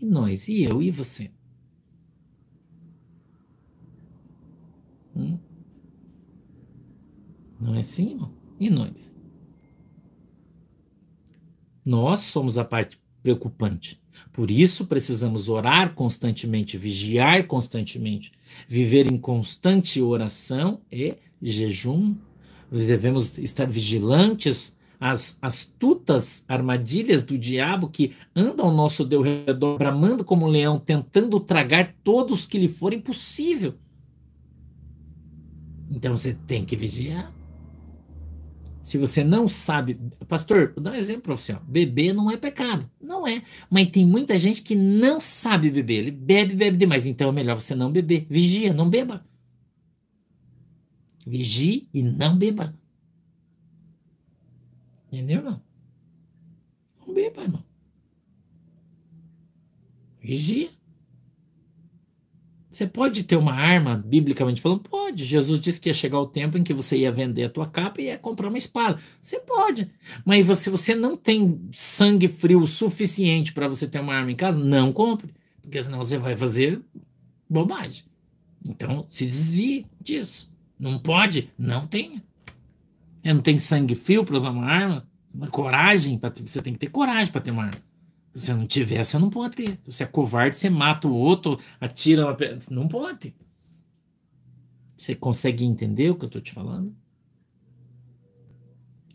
[0.00, 0.48] E nós?
[0.48, 0.82] E eu?
[0.82, 1.30] E você?
[5.14, 5.38] Hum?
[7.60, 8.34] Não é assim, irmão?
[8.58, 9.16] E nós?
[11.84, 14.01] Nós somos a parte preocupante.
[14.32, 18.32] Por isso precisamos orar constantemente, vigiar constantemente,
[18.66, 22.14] viver em constante oração e jejum.
[22.70, 30.46] Devemos estar vigilantes às astutas armadilhas do diabo que andam ao nosso redor, bramando como
[30.46, 33.74] um leão, tentando tragar todos que lhe forem possível.
[35.90, 37.32] Então você tem que vigiar.
[38.92, 41.54] Se você não sabe, pastor, vou dar um exemplo para você.
[41.54, 41.58] Ó.
[41.60, 42.90] Beber não é pecado.
[43.00, 43.42] Não é.
[43.70, 45.94] Mas tem muita gente que não sabe beber.
[45.94, 47.06] Ele bebe, bebe demais.
[47.06, 48.26] Então é melhor você não beber.
[48.28, 49.26] Vigia, não beba.
[51.26, 52.78] Vigie e não beba.
[55.10, 55.62] Entendeu, irmão?
[57.00, 57.64] Não beba, irmão.
[60.20, 60.68] Vigia.
[62.72, 64.80] Você pode ter uma arma, biblicamente falando?
[64.80, 65.26] Pode.
[65.26, 68.00] Jesus disse que ia chegar o tempo em que você ia vender a tua capa
[68.00, 68.98] e ia comprar uma espada.
[69.20, 69.90] Você pode.
[70.24, 74.56] Mas se você não tem sangue frio suficiente para você ter uma arma em casa,
[74.56, 75.34] não compre.
[75.60, 76.80] Porque senão você vai fazer
[77.48, 78.04] bobagem.
[78.66, 80.50] Então, se desvie disso.
[80.80, 81.50] Não pode?
[81.58, 82.24] Não tenha.
[83.22, 85.06] Eu não tem sangue frio para usar uma arma?
[85.34, 86.16] Uma coragem?
[86.16, 87.91] Pra, você tem que ter coragem para ter uma arma.
[88.34, 89.68] Se você não tiver, você não pode ter.
[89.82, 92.36] Se você é covarde, você mata o outro, atira uma...
[92.70, 93.34] Não pode.
[94.96, 96.94] Você consegue entender o que eu estou te falando?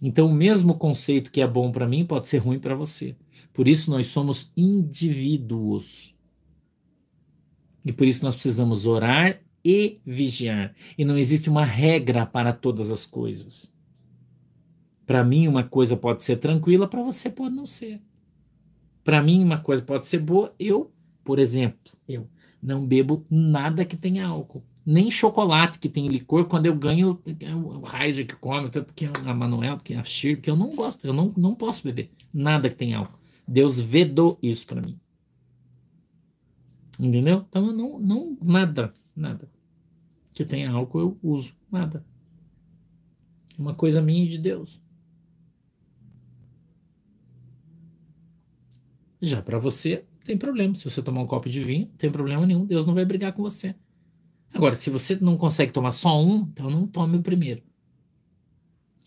[0.01, 3.15] Então, o mesmo conceito que é bom para mim pode ser ruim para você.
[3.51, 6.15] Por isso, nós somos indivíduos.
[7.83, 10.75] E por isso, nós precisamos orar e vigiar.
[10.95, 13.73] E não existe uma regra para todas as coisas.
[15.07, 17.99] Para mim, uma coisa pode ser tranquila, para você pode não ser.
[19.07, 20.53] Para mim, uma coisa pode ser boa.
[20.59, 20.91] Eu,
[21.23, 22.27] por exemplo, eu
[22.61, 24.61] não bebo nada que tenha álcool.
[24.85, 29.33] Nem chocolate que tem licor, quando eu ganho, é o Heiser que come, porque a
[29.33, 32.75] Manuel, porque a Shir, porque eu não gosto, eu não, não posso beber nada que
[32.75, 33.17] tenha álcool.
[33.47, 34.99] Deus vedou isso para mim.
[36.99, 37.45] Entendeu?
[37.47, 39.49] Então, não, não, nada, nada.
[40.33, 41.53] Se tem álcool, eu uso.
[41.71, 42.03] Nada.
[43.57, 44.81] Uma coisa minha de Deus.
[49.21, 50.75] Já para você, tem problema.
[50.75, 52.65] Se você tomar um copo de vinho, tem problema nenhum.
[52.65, 53.73] Deus não vai brigar com você.
[54.53, 57.61] Agora, se você não consegue tomar só um, então não tome o primeiro.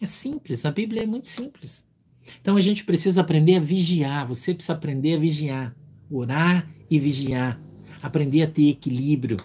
[0.00, 0.64] É simples.
[0.64, 1.86] A Bíblia é muito simples.
[2.40, 4.26] Então a gente precisa aprender a vigiar.
[4.26, 5.76] Você precisa aprender a vigiar.
[6.10, 7.60] Orar e vigiar.
[8.02, 9.38] Aprender a ter equilíbrio.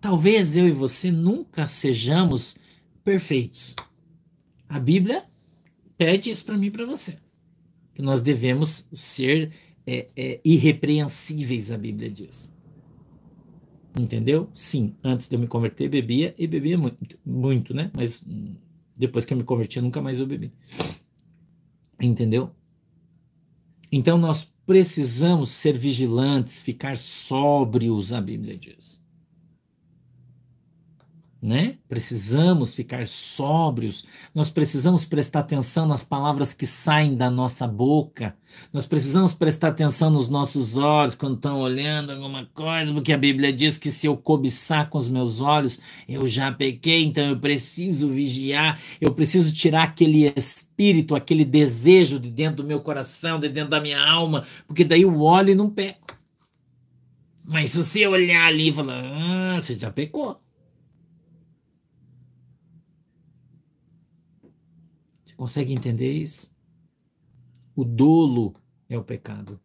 [0.00, 2.56] Talvez eu e você nunca sejamos
[3.04, 3.74] perfeitos.
[4.68, 5.24] A Bíblia
[5.96, 7.18] pede isso para mim e para você.
[7.94, 9.52] Que nós devemos ser
[9.86, 12.52] é, é, irrepreensíveis, a Bíblia diz.
[13.98, 14.48] Entendeu?
[14.52, 17.90] Sim, antes de eu me converter, bebia e bebia muito, muito, né?
[17.94, 18.22] Mas
[18.96, 20.52] depois que eu me converti, nunca mais eu bebi.
[22.00, 22.50] Entendeu?
[23.90, 29.00] Então nós precisamos ser vigilantes, ficar sóbrios, a Bíblia diz
[31.40, 31.76] né?
[31.88, 38.34] Precisamos ficar sóbrios, nós precisamos prestar atenção nas palavras que saem da nossa boca,
[38.72, 43.52] nós precisamos prestar atenção nos nossos olhos quando estão olhando alguma coisa, porque a Bíblia
[43.52, 45.78] diz que se eu cobiçar com os meus olhos,
[46.08, 52.30] eu já pequei, então eu preciso vigiar, eu preciso tirar aquele espírito, aquele desejo de
[52.30, 55.68] dentro do meu coração, de dentro da minha alma, porque daí eu olho e não
[55.68, 56.16] peco.
[57.44, 60.40] Mas se você olhar ali e falar, ah, você já pecou.
[65.36, 66.54] Consegue entender isso?
[67.74, 68.54] O dolo
[68.88, 69.60] é o pecado.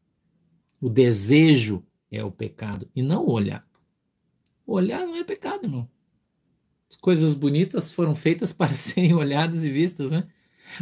[0.81, 2.89] O desejo é o pecado.
[2.95, 3.65] E não olhar.
[4.65, 5.87] Olhar não é pecado, irmão.
[6.89, 10.27] As coisas bonitas foram feitas para serem olhadas e vistas, né?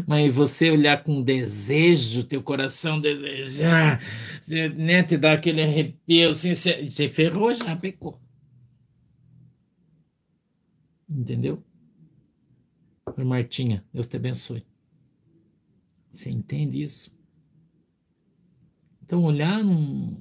[0.08, 4.00] Mas você olhar com desejo, teu coração desejar,
[4.76, 8.20] né, te dar aquele arrepio, assim, você, ferrou já, pecou.
[11.10, 11.64] Entendeu?
[13.18, 14.64] Martinha, Deus te abençoe.
[16.12, 17.14] Você entende isso?
[19.04, 20.18] Então, olhar não.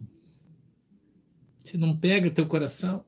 [1.58, 3.04] Você não pega o teu coração.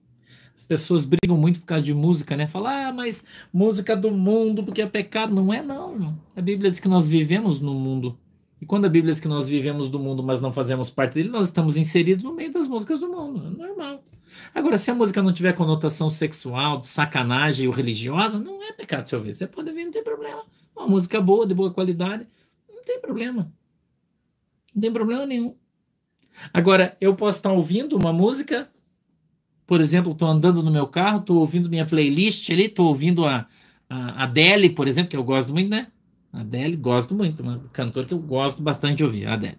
[0.55, 2.47] As pessoas brigam muito por causa de música, né?
[2.47, 5.35] Falar, ah, mas música do mundo, porque é pecado.
[5.35, 6.15] Não é, não.
[6.37, 8.19] A Bíblia diz que nós vivemos no mundo.
[8.61, 11.31] E quando a Bíblia diz que nós vivemos do mundo, mas não fazemos parte dele,
[11.31, 13.47] nós estamos inseridos no meio das músicas do mundo.
[13.47, 14.05] É normal.
[14.55, 19.09] Agora, se a música não tiver conotação sexual, de sacanagem ou religiosa, não é pecado
[19.09, 19.33] se ouvir.
[19.33, 20.43] Você pode ouvir, não tem problema.
[20.77, 22.27] Uma música boa, de boa qualidade
[22.85, 23.53] tem problema.
[24.75, 25.55] Não tem problema nenhum.
[26.53, 28.71] Agora, eu posso estar ouvindo uma música,
[29.67, 33.47] por exemplo, estou andando no meu carro, estou ouvindo minha playlist ali, estou ouvindo a,
[33.89, 35.89] a Adele, por exemplo, que eu gosto muito, né?
[36.33, 39.59] Adele, gosto muito, uma cantora que eu gosto bastante de ouvir, a Adele.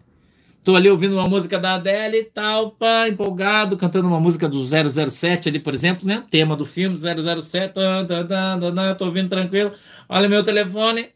[0.58, 5.50] Estou ali ouvindo uma música da Adele tal, pá, empolgado, cantando uma música do 007
[5.50, 6.24] ali, por exemplo, né?
[6.30, 9.74] Tema do filme 007, estou ouvindo tranquilo.
[10.08, 11.10] Olha meu telefone,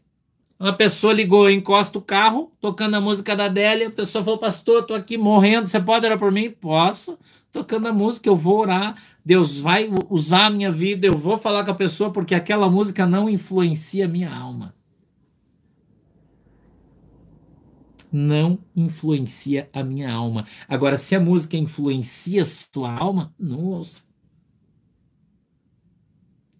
[0.58, 4.80] uma pessoa ligou, encosta o carro, tocando a música da Adélia, a pessoa falou, pastor,
[4.80, 6.50] estou aqui morrendo, você pode orar por mim?
[6.50, 7.18] Posso.
[7.52, 11.64] Tocando a música, eu vou orar, Deus vai usar a minha vida, eu vou falar
[11.64, 14.74] com a pessoa, porque aquela música não influencia a minha alma.
[18.10, 20.46] Não influencia a minha alma.
[20.68, 24.04] Agora, se a música influencia a sua alma, não ouça.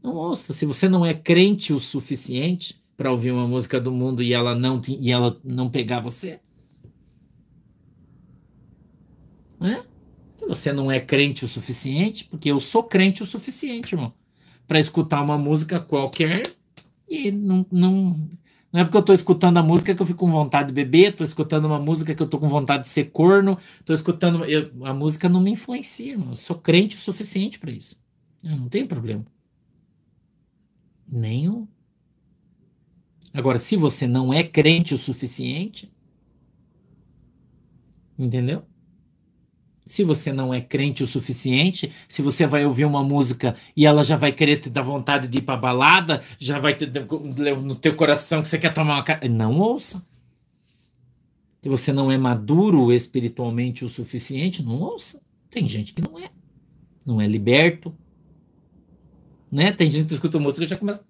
[0.03, 0.53] Não ouça.
[0.53, 4.55] Se você não é crente o suficiente, para ouvir uma música do mundo e ela
[4.55, 6.41] não e ela não pegar você?
[9.61, 9.85] Né?
[10.37, 14.13] Se você não é crente o suficiente, porque eu sou crente o suficiente, irmão,
[14.67, 16.43] para escutar uma música qualquer
[17.09, 18.29] e não, não
[18.73, 21.13] não é porque eu estou escutando a música que eu fico com vontade de beber,
[21.13, 24.45] estou escutando uma música que eu estou com vontade de ser corno, estou escutando.
[24.45, 26.31] Eu, a música não me influencia, irmão.
[26.31, 27.99] Eu sou crente o suficiente para isso.
[28.45, 29.25] Eu não tenho problema.
[31.09, 31.67] Nenhum.
[33.37, 35.93] Agora, se você não é crente o suficiente,
[38.19, 38.63] entendeu?
[39.85, 44.03] Se você não é crente o suficiente, se você vai ouvir uma música e ela
[44.03, 46.91] já vai querer te dar vontade de ir para balada, já vai ter
[47.63, 50.03] no teu coração que você quer tomar uma não ouça.
[51.63, 55.21] Se você não é maduro espiritualmente o suficiente, não ouça.
[55.51, 56.31] Tem gente que não é.
[57.05, 57.95] Não é liberto.
[59.53, 59.73] Né?
[59.73, 61.05] Tem gente que escuta música e já começa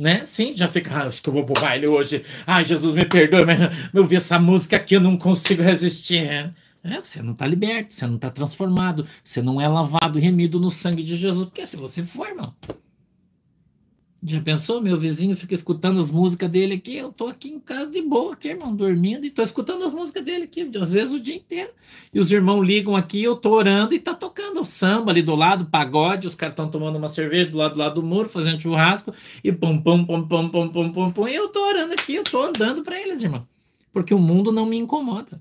[0.00, 0.24] né?
[0.26, 2.24] Sim, já fica, ah, acho que eu vou pro baile hoje.
[2.46, 3.58] Ai, Jesus me perdoe, mas
[3.92, 6.22] eu vi essa música aqui, eu não consigo resistir.
[6.82, 10.58] É, você não está liberto, você não está transformado, você não é lavado e remido
[10.58, 12.54] no sangue de Jesus, porque se você for, irmão.
[14.22, 14.82] Já pensou?
[14.82, 16.94] Meu vizinho fica escutando as músicas dele aqui.
[16.94, 20.22] Eu tô aqui em casa de boa, aqui, irmão, dormindo e tô escutando as músicas
[20.22, 21.70] dele aqui, às vezes o dia inteiro.
[22.12, 25.34] E os irmãos ligam aqui, eu tô orando e tá tocando o samba ali do
[25.34, 28.60] lado, pagode, os caras estão tomando uma cerveja do lado, do lado do muro, fazendo
[28.60, 31.28] churrasco e pum, pum, pum, pum, pum, pum, pum, pum.
[31.28, 33.46] E eu tô orando aqui, eu tô andando para eles, irmão.
[33.90, 35.40] Porque o mundo não me incomoda.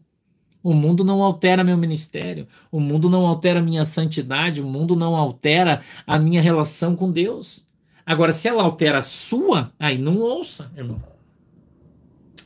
[0.63, 5.15] O mundo não altera meu ministério, o mundo não altera minha santidade, o mundo não
[5.15, 7.65] altera a minha relação com Deus.
[8.09, 10.99] Agora, se ela altera a sua, aí não ouça, irmão.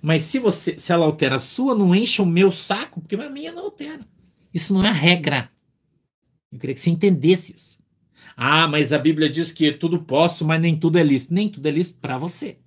[0.01, 3.29] Mas se você, se ela altera a sua, não encha o meu saco, porque a
[3.29, 4.01] minha não altera.
[4.53, 5.49] Isso não é regra.
[6.51, 7.79] Eu queria que você entendesse isso.
[8.35, 11.33] Ah, mas a Bíblia diz que tudo posso, mas nem tudo é lícito.
[11.33, 12.57] Nem tudo é lícito para você,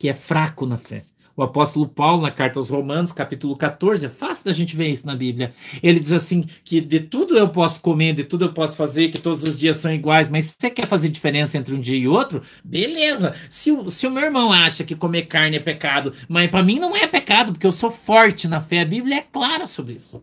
[0.00, 1.04] que é fraco na fé.
[1.34, 5.06] O apóstolo Paulo, na carta aos Romanos, capítulo 14, é fácil da gente ver isso
[5.06, 5.54] na Bíblia.
[5.82, 9.18] Ele diz assim: que de tudo eu posso comer, de tudo eu posso fazer, que
[9.18, 12.42] todos os dias são iguais, mas você quer fazer diferença entre um dia e outro?
[12.62, 13.34] Beleza.
[13.48, 16.78] Se o, se o meu irmão acha que comer carne é pecado, mas para mim
[16.78, 20.22] não é pecado, porque eu sou forte na fé, a Bíblia é clara sobre isso.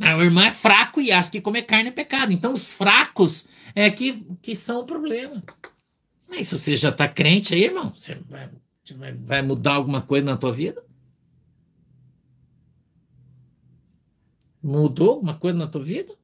[0.00, 2.32] Ah, o irmão é fraco e acha que comer carne é pecado.
[2.32, 5.42] Então, os fracos é que, que são o problema.
[6.28, 8.18] Mas se você já está crente aí, irmão, você
[8.94, 10.84] vai mudar alguma coisa na tua vida?
[14.62, 16.14] Mudou alguma coisa na tua vida?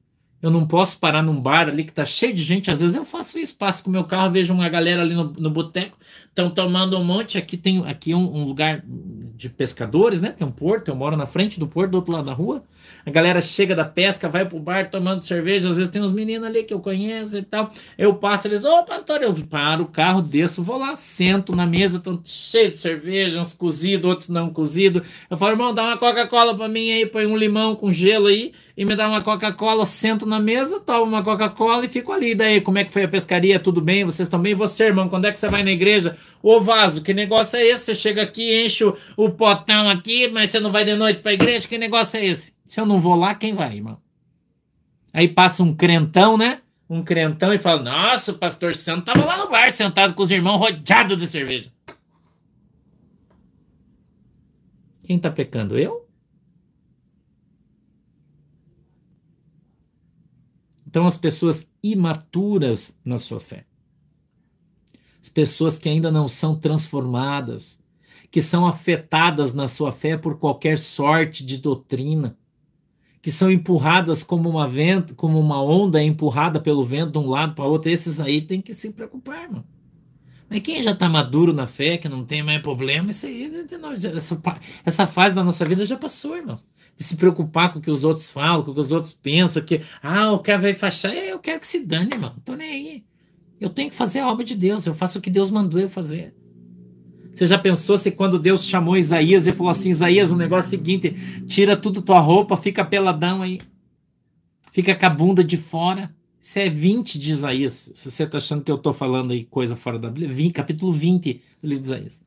[0.41, 2.69] Eu não posso parar num bar ali que tá cheio de gente.
[2.69, 5.31] Às vezes eu faço isso, passo com o meu carro, vejo uma galera ali no,
[5.31, 7.37] no boteco, estão tomando um monte.
[7.37, 10.31] Aqui tem aqui um, um, lugar de pescadores, né?
[10.31, 12.61] Tem um porto, eu moro na frente do porto, do outro lado da rua.
[13.05, 15.69] A galera chega da pesca, vai pro bar tomando cerveja.
[15.69, 17.69] Às vezes tem uns meninos ali que eu conheço e tal.
[17.97, 21.65] Eu passo, eles, ô oh, pastor, eu paro o carro, desço, vou lá, sento na
[21.65, 25.05] mesa, estão cheio de cerveja, uns cozidos, outros não cozidos.
[25.29, 28.53] Eu falo, irmão, dá uma Coca-Cola pra mim aí, põe um limão com gelo aí
[28.77, 32.33] e me dá uma Coca-Cola, sento na mesa, tomo uma Coca-Cola e fico ali.
[32.33, 33.59] Daí, como é que foi a pescaria?
[33.59, 34.05] Tudo bem?
[34.05, 34.55] Vocês bem?
[34.55, 36.15] Você, irmão, quando é que você vai na igreja?
[36.41, 37.85] Ô vaso, que negócio é esse?
[37.85, 41.33] Você chega aqui, enche o, o potão aqui, mas você não vai de noite pra
[41.33, 41.67] igreja?
[41.67, 42.53] Que negócio é esse?
[42.73, 44.01] Se eu não vou lá, quem vai, irmão?
[45.13, 46.63] Aí passa um crentão, né?
[46.89, 50.31] Um crentão e fala: Nossa, o pastor Santo tava lá no bar, sentado com os
[50.31, 51.71] irmãos, rodeado de cerveja.
[55.05, 55.77] Quem tá pecando?
[55.77, 56.03] Eu?
[60.87, 63.67] Então, as pessoas imaturas na sua fé,
[65.21, 67.83] as pessoas que ainda não são transformadas,
[68.31, 72.35] que são afetadas na sua fé por qualquer sorte de doutrina,
[73.23, 77.55] que são empurradas como uma vento, como uma onda empurrada pelo vento de um lado
[77.55, 79.63] para outro, esses aí tem que se preocupar, mano.
[80.49, 83.49] Mas quem já está maduro na fé, que não tem mais problema, isso aí,
[84.13, 84.41] essa,
[84.85, 86.59] essa fase da nossa vida já passou, irmão.
[86.97, 89.63] De se preocupar com o que os outros falam, com o que os outros pensam,
[89.63, 92.33] que, ah, o cara vai fachar, eu quero que se dane, irmão.
[92.35, 93.05] Não tô nem aí.
[93.57, 95.89] Eu tenho que fazer a obra de Deus, eu faço o que Deus mandou eu
[95.89, 96.35] fazer.
[97.33, 100.67] Você já pensou se quando Deus chamou Isaías e falou assim: Isaías, o negócio é
[100.67, 101.11] o seguinte,
[101.47, 103.59] tira tudo tua roupa, fica peladão aí,
[104.71, 106.13] fica com a bunda de fora.
[106.39, 107.91] Isso é 20 de Isaías.
[107.95, 110.91] Se você está achando que eu estou falando aí coisa fora da Bíblia, 20, capítulo
[110.91, 112.21] 20 do livro de Isaías.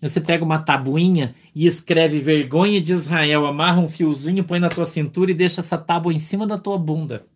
[0.00, 4.84] Você pega uma tabuinha e escreve vergonha de Israel, amarra um fiozinho, põe na tua
[4.84, 7.26] cintura e deixa essa tábua em cima da tua bunda.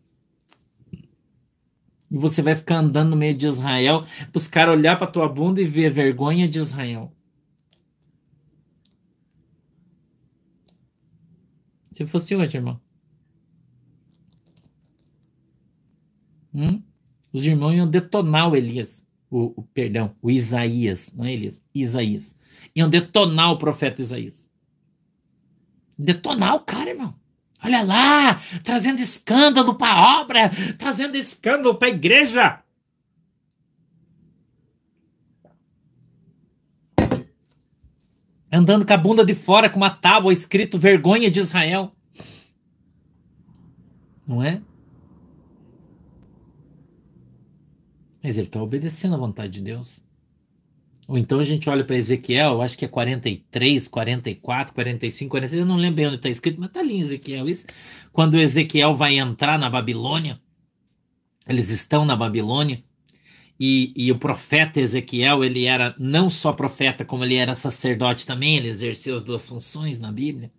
[2.13, 5.27] E você vai ficar andando no meio de Israel para os caras olhar para tua
[5.27, 7.11] bunda e ver vergonha de Israel.
[11.91, 12.79] Se fosse hoje, irmão.
[16.55, 16.83] Hum?
[17.33, 19.09] Os irmãos iam detonar o Elias.
[19.31, 22.37] O, o, perdão, o Isaías, não é Elias, Isaías.
[22.77, 24.51] Iam detonar o profeta Isaías.
[25.99, 27.15] Detonar o cara, irmão.
[27.65, 32.61] Olha lá, trazendo escândalo para a obra, trazendo escândalo para a igreja.
[38.51, 41.93] Andando com a bunda de fora com uma tábua escrito vergonha de Israel.
[44.27, 44.61] Não é?
[48.23, 50.03] Mas ele está obedecendo à vontade de Deus.
[51.13, 55.67] Ou então a gente olha para Ezequiel, acho que é 43, 44, 45, 46, eu
[55.67, 57.67] não lembro bem onde está escrito, mas está ali em Ezequiel isso.
[58.11, 60.41] Quando Ezequiel vai entrar na Babilônia,
[61.47, 62.83] eles estão na Babilônia,
[63.61, 68.57] e, e, o profeta Ezequiel, ele era não só profeta, como ele era sacerdote também,
[68.57, 70.51] ele exerceu as duas funções na Bíblia.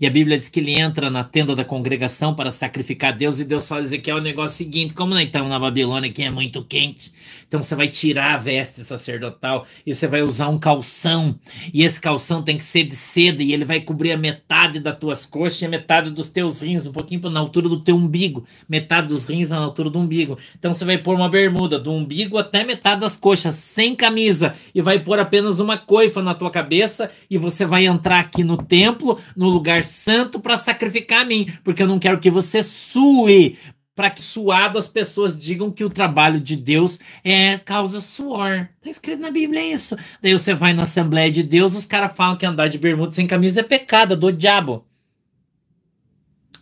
[0.00, 3.40] E a Bíblia diz que ele entra na tenda da congregação para sacrificar a Deus,
[3.40, 6.30] e Deus fala: Ezequiel, é o negócio seguinte: como nós estamos na Babilônia, que é
[6.30, 7.12] muito quente,
[7.46, 11.38] então você vai tirar a veste sacerdotal e você vai usar um calção,
[11.72, 14.98] e esse calção tem que ser de seda, e ele vai cobrir a metade das
[14.98, 18.44] tuas coxas e a metade dos teus rins, um pouquinho na altura do teu umbigo,
[18.68, 20.38] metade dos rins na altura do umbigo.
[20.58, 24.82] Então você vai pôr uma bermuda do umbigo até metade das coxas, sem camisa, e
[24.82, 29.18] vai pôr apenas uma coifa na tua cabeça, e você vai entrar aqui no templo,
[29.36, 33.58] no lugar santo, para sacrificar a mim, porque eu não quero que você sue,
[33.96, 38.68] para que suado as pessoas digam que o trabalho de Deus é causa suor.
[38.76, 39.96] Está escrito na Bíblia isso.
[40.20, 43.26] Daí você vai na Assembleia de Deus, os caras falam que andar de bermuda sem
[43.26, 44.86] camisa é pecado, é do diabo.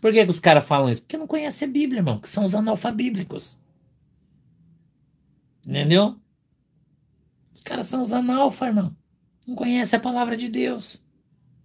[0.01, 1.03] Por que, que os caras falam isso?
[1.03, 3.59] Porque não conhecem a Bíblia, irmão, que são os analfabíblicos.
[5.67, 6.17] Entendeu?
[7.53, 8.95] Os caras são os analfa, irmão.
[9.47, 11.04] Não conhecem a palavra de Deus.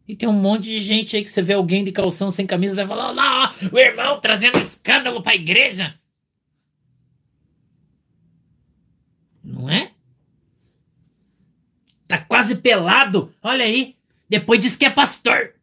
[0.10, 2.76] E tem um monte de gente aí que você vê alguém de calção sem camisa
[2.76, 5.94] vai falar: lá, o irmão trazendo escândalo para a igreja.
[9.44, 9.92] Não é?
[12.08, 13.32] Tá quase pelado.
[13.40, 13.96] Olha aí.
[14.28, 15.54] Depois diz que é pastor.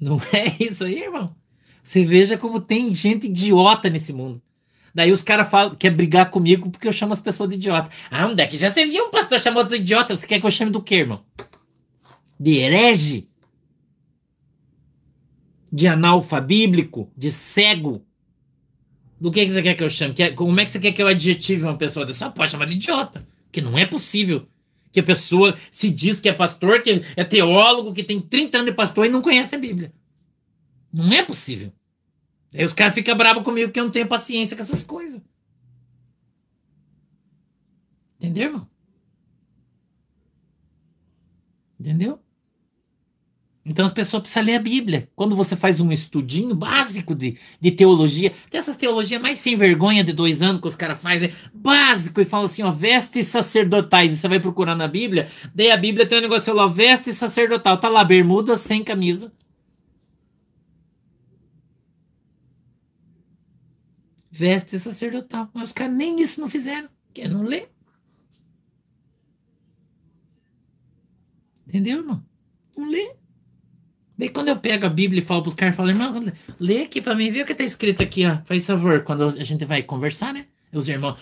[0.00, 1.26] Não é isso aí, irmão?
[1.82, 4.40] Você veja como tem gente idiota nesse mundo.
[4.94, 7.90] Daí os caras querem brigar comigo porque eu chamo as pessoas de idiota.
[8.08, 10.16] Ah, onde é que já você viu um pastor chamado de idiota?
[10.16, 11.20] Você quer que eu chame do quê, irmão?
[12.40, 13.28] De herege,
[15.70, 18.02] de analfabíblico, de cego.
[19.20, 20.14] Do que, que você quer que eu chame?
[20.34, 22.26] como é que você quer que eu adjetive uma pessoa dessa?
[22.26, 23.28] Ah, pode chamar de idiota.
[23.52, 24.48] Que não é possível
[24.90, 28.70] que a pessoa se diz que é pastor, que é teólogo, que tem 30 anos
[28.70, 29.92] de pastor e não conhece a Bíblia.
[30.90, 31.70] Não é possível.
[32.54, 35.20] Aí os caras ficam bravos comigo porque eu não tenho paciência com essas coisas.
[38.18, 38.70] Entendeu, irmão?
[41.78, 42.20] Entendeu?
[43.70, 45.08] Então as pessoas precisam ler a Bíblia.
[45.14, 50.12] Quando você faz um estudinho básico de, de teologia, dessas teologias mais sem vergonha de
[50.12, 54.26] dois anos que os caras fazem, básico, e fala assim, ó, vestes sacerdotais, e você
[54.26, 58.02] vai procurar na Bíblia, daí a Bíblia tem um negócio lá, veste sacerdotal, tá lá,
[58.02, 59.32] bermuda sem camisa.
[64.32, 65.48] Veste sacerdotal.
[65.54, 66.88] Mas os caras nem isso não fizeram.
[67.14, 67.70] Quer não ler?
[71.68, 72.24] Entendeu, irmão?
[72.76, 73.19] Não lê.
[74.20, 77.14] Daí quando eu pego a Bíblia e falo pros caras, falo, irmão, lê aqui pra
[77.14, 78.36] mim, vê o que tá escrito aqui, ó.
[78.44, 80.44] Faz favor, quando a gente vai conversar, né?
[80.74, 81.18] Os irmãos,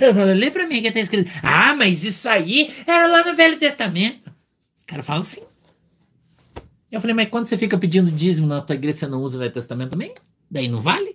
[0.00, 1.30] eu falo, lê pra mim o que tá escrito.
[1.42, 4.32] Ah, mas isso aí era lá no Velho Testamento.
[4.74, 5.42] Os caras falam assim.
[6.90, 9.40] Eu falei, mas quando você fica pedindo dízimo na tua igreja, você não usa o
[9.40, 10.14] Velho Testamento também?
[10.50, 11.14] Daí não vale?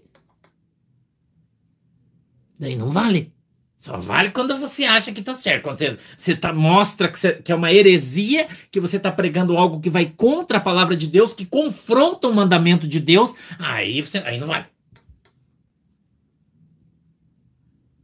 [2.59, 3.33] Daí não vale.
[3.81, 5.63] Só vale quando você acha que está certo.
[5.63, 9.57] Quando você, você tá, mostra que, você, que, é uma heresia, que você está pregando
[9.57, 13.99] algo que vai contra a palavra de Deus, que confronta o mandamento de Deus, aí,
[13.99, 14.67] você, aí não vale.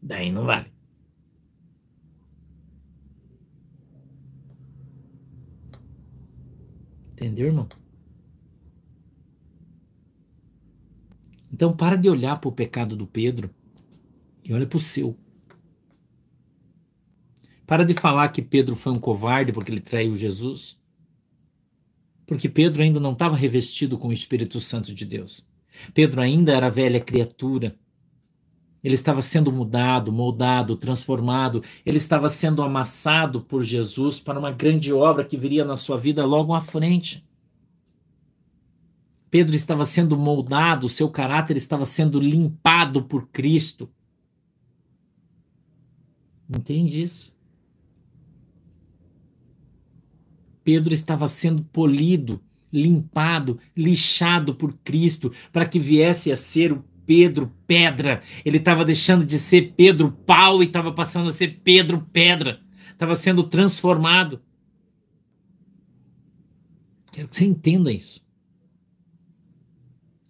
[0.01, 0.65] Daí não vale.
[7.11, 7.69] Entendeu, irmão?
[11.53, 13.51] Então para de olhar para o pecado do Pedro
[14.43, 15.15] e olha para o seu.
[17.67, 20.79] Para de falar que Pedro foi um covarde porque ele traiu Jesus.
[22.25, 25.45] Porque Pedro ainda não estava revestido com o Espírito Santo de Deus.
[25.93, 27.77] Pedro ainda era velha criatura.
[28.81, 31.61] Ele estava sendo mudado, moldado, transformado.
[31.85, 36.25] Ele estava sendo amassado por Jesus para uma grande obra que viria na sua vida
[36.25, 37.27] logo à frente.
[39.29, 43.89] Pedro estava sendo moldado, seu caráter estava sendo limpado por Cristo.
[46.49, 47.36] Entende isso?
[50.67, 52.41] Pedro estava sendo polido,
[52.73, 58.21] limpado, lixado por Cristo, para que viesse a ser o Pedro Pedra.
[58.43, 62.59] Ele estava deixando de ser Pedro Pau e estava passando a ser Pedro Pedra.
[62.91, 64.41] Estava sendo transformado.
[67.13, 68.21] Quero que você entenda isso.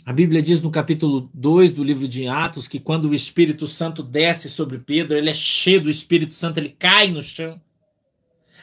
[0.06, 4.04] A Bíblia diz no capítulo 2 do livro de Atos que quando o Espírito Santo
[4.04, 7.60] desce sobre Pedro, ele é cheio do Espírito Santo, ele cai no chão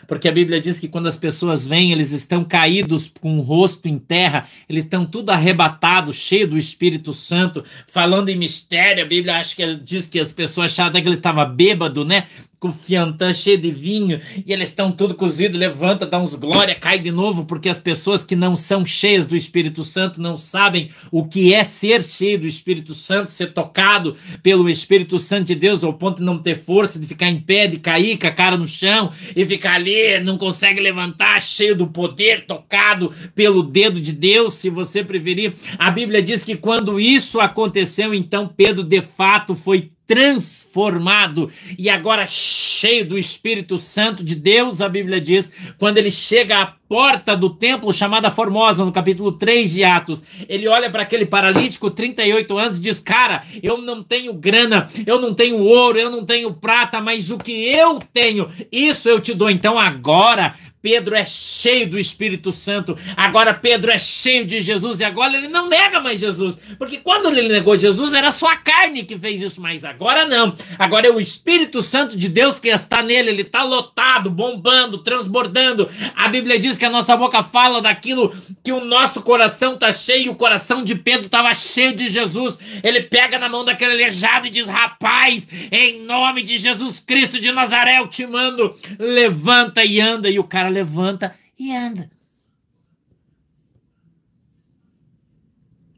[0.07, 3.89] porque a Bíblia diz que quando as pessoas vêm, eles estão caídos com o rosto
[3.89, 9.05] em terra, eles estão tudo arrebatados, cheios do Espírito Santo, falando em mistério.
[9.05, 12.25] A Bíblia acho que diz que as pessoas achavam que ele estava bêbado, né?
[12.65, 16.99] Com fiantã cheio de vinho, e eles estão tudo cozido, levanta, dá uns glória, cai
[16.99, 21.27] de novo, porque as pessoas que não são cheias do Espírito Santo não sabem o
[21.27, 25.93] que é ser cheio do Espírito Santo, ser tocado pelo Espírito Santo de Deus ao
[25.93, 28.67] ponto de não ter força, de ficar em pé, de cair com a cara no
[28.67, 34.55] chão e ficar ali, não consegue levantar, cheio do poder, tocado pelo dedo de Deus,
[34.55, 35.53] se você preferir.
[35.79, 42.27] A Bíblia diz que quando isso aconteceu, então Pedro de fato foi transformado e agora
[42.27, 47.51] cheio do Espírito Santo de Deus, a Bíblia diz, quando ele chega à porta do
[47.51, 52.81] templo chamada Formosa, no capítulo 3 de Atos, ele olha para aquele paralítico, 38 anos,
[52.81, 57.31] diz: Cara, eu não tenho grana, eu não tenho ouro, eu não tenho prata, mas
[57.31, 59.51] o que eu tenho, isso eu te dou.
[59.51, 60.55] Então agora
[60.85, 65.49] Pedro é cheio do Espírito Santo, agora Pedro é cheio de Jesus e agora ele
[65.49, 69.41] não nega mais Jesus, porque quando ele negou Jesus era só a carne que fez
[69.41, 70.55] isso, mas agora não.
[70.79, 75.89] Agora é o Espírito Santo de Deus que está nele, ele está lotado, bombando, transbordando.
[76.15, 80.33] A Bíblia diz que a nossa boca fala daquilo que o nosso coração está cheio,
[80.33, 82.59] o coração de Pedro estava cheio de Jesus.
[82.83, 87.53] Ele pega na mão daquele aleijado e diz: Rapaz, em nome de Jesus Cristo de
[87.53, 90.29] Nazaré, eu te mando, levanta e anda.
[90.29, 92.11] E o cara levanta e anda.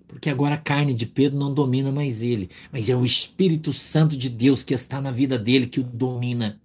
[0.07, 4.17] Porque agora a carne de Pedro não domina mais ele, mas é o Espírito Santo
[4.17, 6.61] de Deus que está na vida dele que o domina.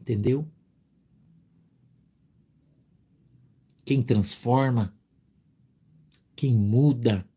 [0.00, 0.48] Entendeu?
[3.84, 4.94] Quem transforma,
[6.34, 7.28] quem muda,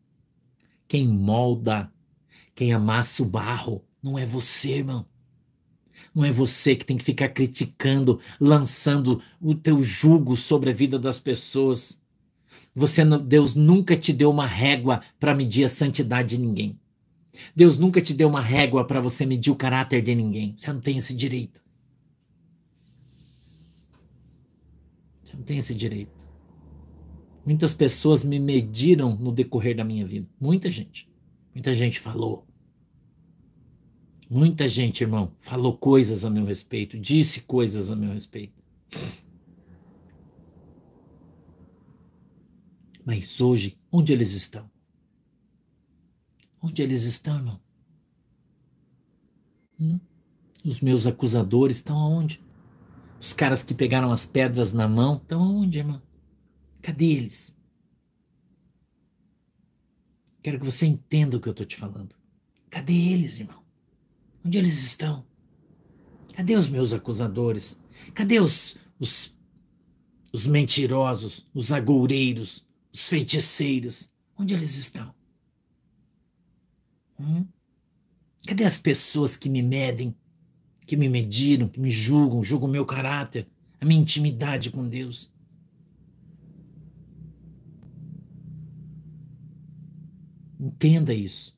[0.88, 1.92] quem molda,
[2.54, 5.11] quem amassa o barro, não é você, irmão.
[6.14, 10.98] Não é você que tem que ficar criticando, lançando o teu jugo sobre a vida
[10.98, 12.02] das pessoas.
[12.74, 16.78] Você, Deus nunca te deu uma régua para medir a santidade de ninguém.
[17.56, 20.54] Deus nunca te deu uma régua para você medir o caráter de ninguém.
[20.56, 21.62] Você não tem esse direito.
[25.24, 26.28] Você não tem esse direito.
[27.44, 30.28] Muitas pessoas me mediram no decorrer da minha vida.
[30.38, 31.08] Muita gente.
[31.54, 32.46] Muita gente falou.
[34.34, 38.54] Muita gente, irmão, falou coisas a meu respeito, disse coisas a meu respeito.
[43.04, 44.70] Mas hoje, onde eles estão?
[46.62, 47.60] Onde eles estão, irmão?
[49.78, 50.00] Hum?
[50.64, 52.42] Os meus acusadores estão aonde?
[53.20, 56.00] Os caras que pegaram as pedras na mão estão aonde, irmão?
[56.80, 57.60] Cadê eles?
[60.42, 62.16] Quero que você entenda o que eu estou te falando.
[62.70, 63.61] Cadê eles, irmão?
[64.44, 65.24] Onde eles estão?
[66.34, 67.80] Cadê os meus acusadores?
[68.14, 69.34] Cadê os, os,
[70.32, 74.12] os mentirosos, os agoureiros, os feiticeiros?
[74.36, 75.14] Onde eles estão?
[77.20, 77.46] Hum?
[78.46, 80.14] Cadê as pessoas que me medem,
[80.86, 83.46] que me mediram, que me julgam, julgam o meu caráter,
[83.80, 85.30] a minha intimidade com Deus?
[90.58, 91.56] Entenda isso.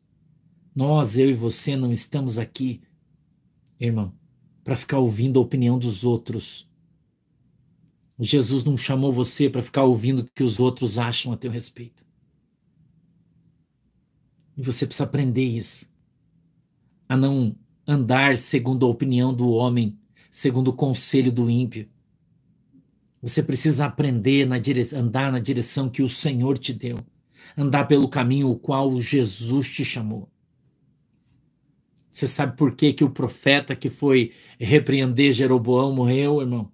[0.75, 2.83] Nós, eu e você, não estamos aqui,
[3.79, 4.13] irmão,
[4.65, 6.69] para ficar ouvindo a opinião dos outros.
[8.19, 12.05] Jesus não chamou você para ficar ouvindo o que os outros acham a teu respeito.
[14.57, 15.93] E você precisa aprender isso.
[17.09, 17.55] A não
[17.87, 19.97] andar segundo a opinião do homem,
[20.31, 21.89] segundo o conselho do ímpio.
[23.23, 24.95] Você precisa aprender dire...
[24.95, 26.99] andar na direção que o Senhor te deu,
[27.57, 30.29] andar pelo caminho o qual Jesus te chamou.
[32.15, 36.71] Você sabe por que, que o profeta que foi repreender Jeroboão morreu, irmão?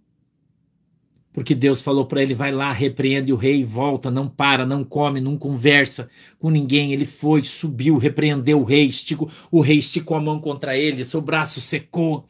[1.32, 5.18] Porque Deus falou para ele: vai lá, repreende o rei, volta, não para, não come,
[5.18, 6.92] não conversa com ninguém.
[6.92, 11.22] Ele foi, subiu, repreendeu o rei, esticou, o rei esticou a mão contra ele, seu
[11.22, 12.28] braço secou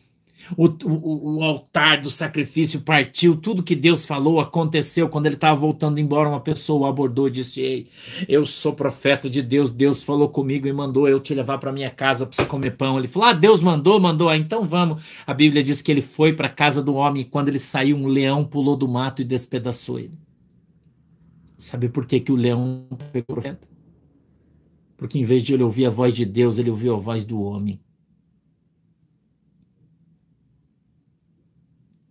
[0.57, 5.09] o, o, o, altar do sacrifício partiu, tudo que Deus falou aconteceu.
[5.09, 7.89] Quando ele estava voltando embora, uma pessoa o abordou e disse: Ei,
[8.29, 11.91] eu sou profeta de Deus, Deus falou comigo e mandou eu te levar para minha
[11.91, 12.99] casa para você comer pão.
[12.99, 15.03] Ele falou: Ah, Deus mandou, mandou, ah, então vamos.
[15.27, 17.97] A Bíblia diz que ele foi para a casa do homem e quando ele saiu,
[17.97, 20.19] um leão pulou do mato e despedaçou ele.
[21.57, 23.69] Sabe por que, que o leão pegou o profeta?
[24.97, 27.41] Porque em vez de ele ouvir a voz de Deus, ele ouviu a voz do
[27.43, 27.79] homem.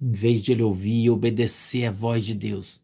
[0.02, 2.82] Em vez de ele ouvir e obedecer a voz de Deus,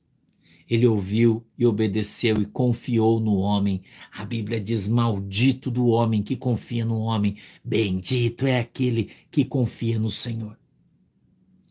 [0.70, 3.82] ele ouviu e obedeceu e confiou no homem.
[4.12, 10.00] A Bíblia diz: Maldito do homem que confia no homem, bendito é aquele que confia
[10.00, 10.58] no Senhor.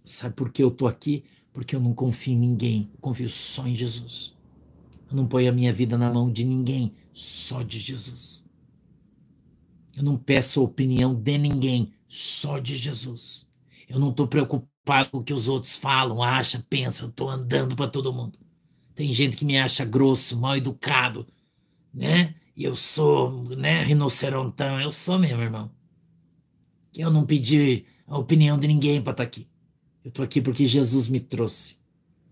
[0.05, 1.24] Sabe por que eu estou aqui?
[1.53, 4.34] Porque eu não confio em ninguém, eu confio só em Jesus.
[5.11, 8.45] Eu não ponho a minha vida na mão de ninguém, só de Jesus.
[9.97, 13.43] Eu não peço a opinião de ninguém, só de Jesus.
[13.89, 17.09] Eu não estou preocupado com o que os outros falam, acham, pensam.
[17.09, 18.39] Estou andando para todo mundo.
[18.95, 21.26] Tem gente que me acha grosso, mal educado,
[21.93, 22.35] né?
[22.57, 24.80] E eu sou, né, rinocerontão.
[24.80, 25.70] Eu sou mesmo, irmão.
[26.97, 29.49] Eu não pedi a opinião de ninguém para estar tá aqui.
[30.05, 31.76] Eu estou aqui porque Jesus me trouxe.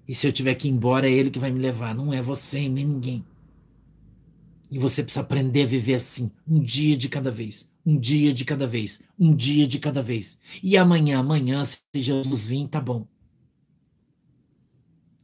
[0.07, 1.95] E se eu tiver que ir embora, é Ele que vai me levar.
[1.95, 3.25] Não é você nem ninguém.
[4.73, 8.43] E você precisa aprender a viver assim, um dia de cada vez, um dia de
[8.43, 10.39] cada vez, um dia de cada vez.
[10.63, 13.07] E amanhã, amanhã, se Jesus vir, tá bom.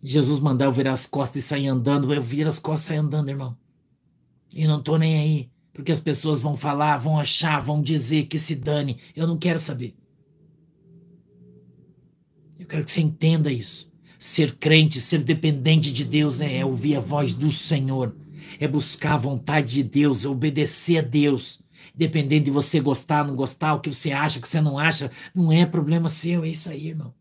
[0.02, 2.98] Jesus mandar eu virar as costas e sair andando, eu viro as costas e sair
[2.98, 3.56] andando, irmão.
[4.54, 8.38] E não tô nem aí, porque as pessoas vão falar, vão achar, vão dizer que
[8.38, 8.98] se dane.
[9.16, 9.94] Eu não quero saber.
[12.60, 13.90] Eu quero que você entenda isso.
[14.18, 18.14] Ser crente, ser dependente de Deus é, é ouvir a voz do Senhor,
[18.58, 21.60] é buscar a vontade de Deus, é obedecer a Deus.
[21.94, 25.10] Dependendo de você gostar, não gostar, o que você acha, o que você não acha,
[25.34, 27.12] não é problema seu, é isso aí, irmão.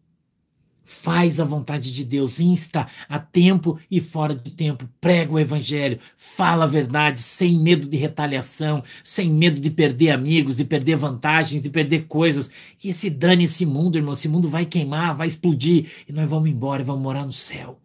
[0.89, 5.99] Faz a vontade de Deus, insta a tempo e fora de tempo, prega o evangelho,
[6.15, 11.61] fala a verdade sem medo de retaliação, sem medo de perder amigos, de perder vantagens,
[11.61, 12.49] de perder coisas.
[12.81, 16.49] E se dane esse mundo, irmão, esse mundo vai queimar, vai explodir e nós vamos
[16.49, 17.77] embora vamos morar no céu.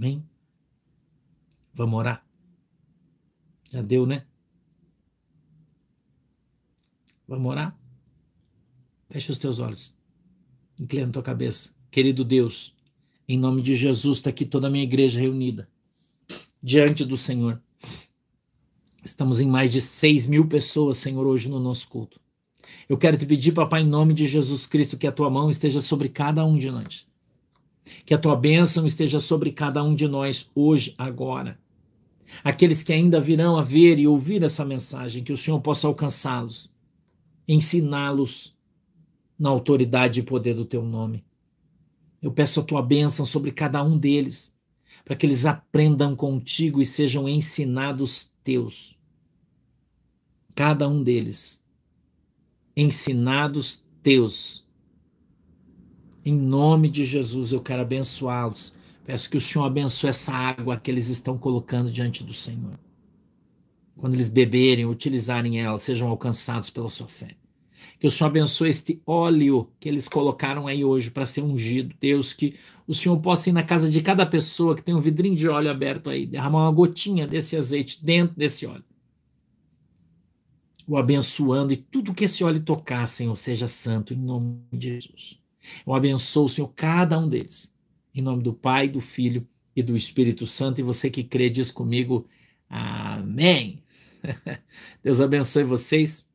[0.00, 0.26] Amém?
[1.74, 2.24] Vamos orar?
[3.70, 4.24] Já deu, né?
[7.28, 7.78] Vamos orar?
[9.10, 9.94] Feche os teus olhos.
[10.78, 11.74] Inclina tua cabeça.
[11.90, 12.74] Querido Deus,
[13.28, 15.68] em nome de Jesus, está aqui toda a minha igreja reunida
[16.62, 17.62] diante do Senhor.
[19.04, 22.18] Estamos em mais de 6 mil pessoas, Senhor, hoje no nosso culto.
[22.88, 25.82] Eu quero te pedir, papai, em nome de Jesus Cristo, que a tua mão esteja
[25.82, 27.09] sobre cada um de nós.
[28.04, 31.58] Que a tua bênção esteja sobre cada um de nós hoje, agora.
[32.44, 36.70] Aqueles que ainda virão a ver e ouvir essa mensagem, que o Senhor possa alcançá-los
[37.52, 38.56] ensiná-los
[39.36, 41.24] na autoridade e poder do teu nome.
[42.22, 44.56] Eu peço a tua bênção sobre cada um deles,
[45.04, 48.96] para que eles aprendam contigo e sejam ensinados teus.
[50.54, 51.60] Cada um deles,
[52.76, 54.64] ensinados teus.
[56.24, 58.74] Em nome de Jesus, eu quero abençoá-los.
[59.04, 62.78] Peço que o Senhor abençoe essa água que eles estão colocando diante do Senhor.
[63.96, 67.36] Quando eles beberem, utilizarem ela, sejam alcançados pela sua fé.
[67.98, 71.94] Que o Senhor abençoe este óleo que eles colocaram aí hoje para ser ungido.
[71.98, 72.54] Deus, que
[72.86, 75.70] o Senhor possa ir na casa de cada pessoa que tem um vidrinho de óleo
[75.70, 78.84] aberto aí, derramar uma gotinha desse azeite dentro desse óleo.
[80.86, 85.39] O abençoando e tudo que esse óleo tocar, Senhor, seja santo, em nome de Jesus.
[85.86, 87.72] Eu abençoo, Senhor, cada um deles.
[88.14, 90.80] Em nome do Pai, do Filho e do Espírito Santo.
[90.80, 92.26] E você que crê, diz comigo,
[92.70, 93.82] Amém.
[95.02, 96.28] Deus abençoe vocês.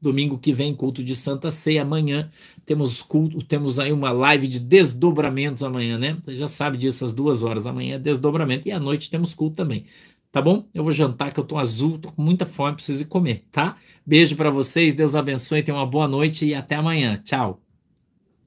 [0.00, 1.82] Domingo que vem, culto de Santa Ceia.
[1.82, 2.30] Amanhã
[2.64, 6.18] temos culto, temos aí uma live de desdobramentos amanhã, né?
[6.24, 7.66] Você já sabe disso, às duas horas.
[7.66, 9.86] Amanhã é desdobramento e à noite temos culto também.
[10.30, 10.68] Tá bom?
[10.74, 13.76] Eu vou jantar, que eu tô azul, tô com muita fome, preciso ir comer, tá?
[14.04, 17.16] Beijo para vocês, Deus abençoe, tenham uma boa noite e até amanhã.
[17.24, 17.67] Tchau.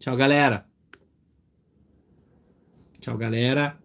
[0.01, 0.65] Tchau, galera.
[2.99, 3.80] Tchau, galera.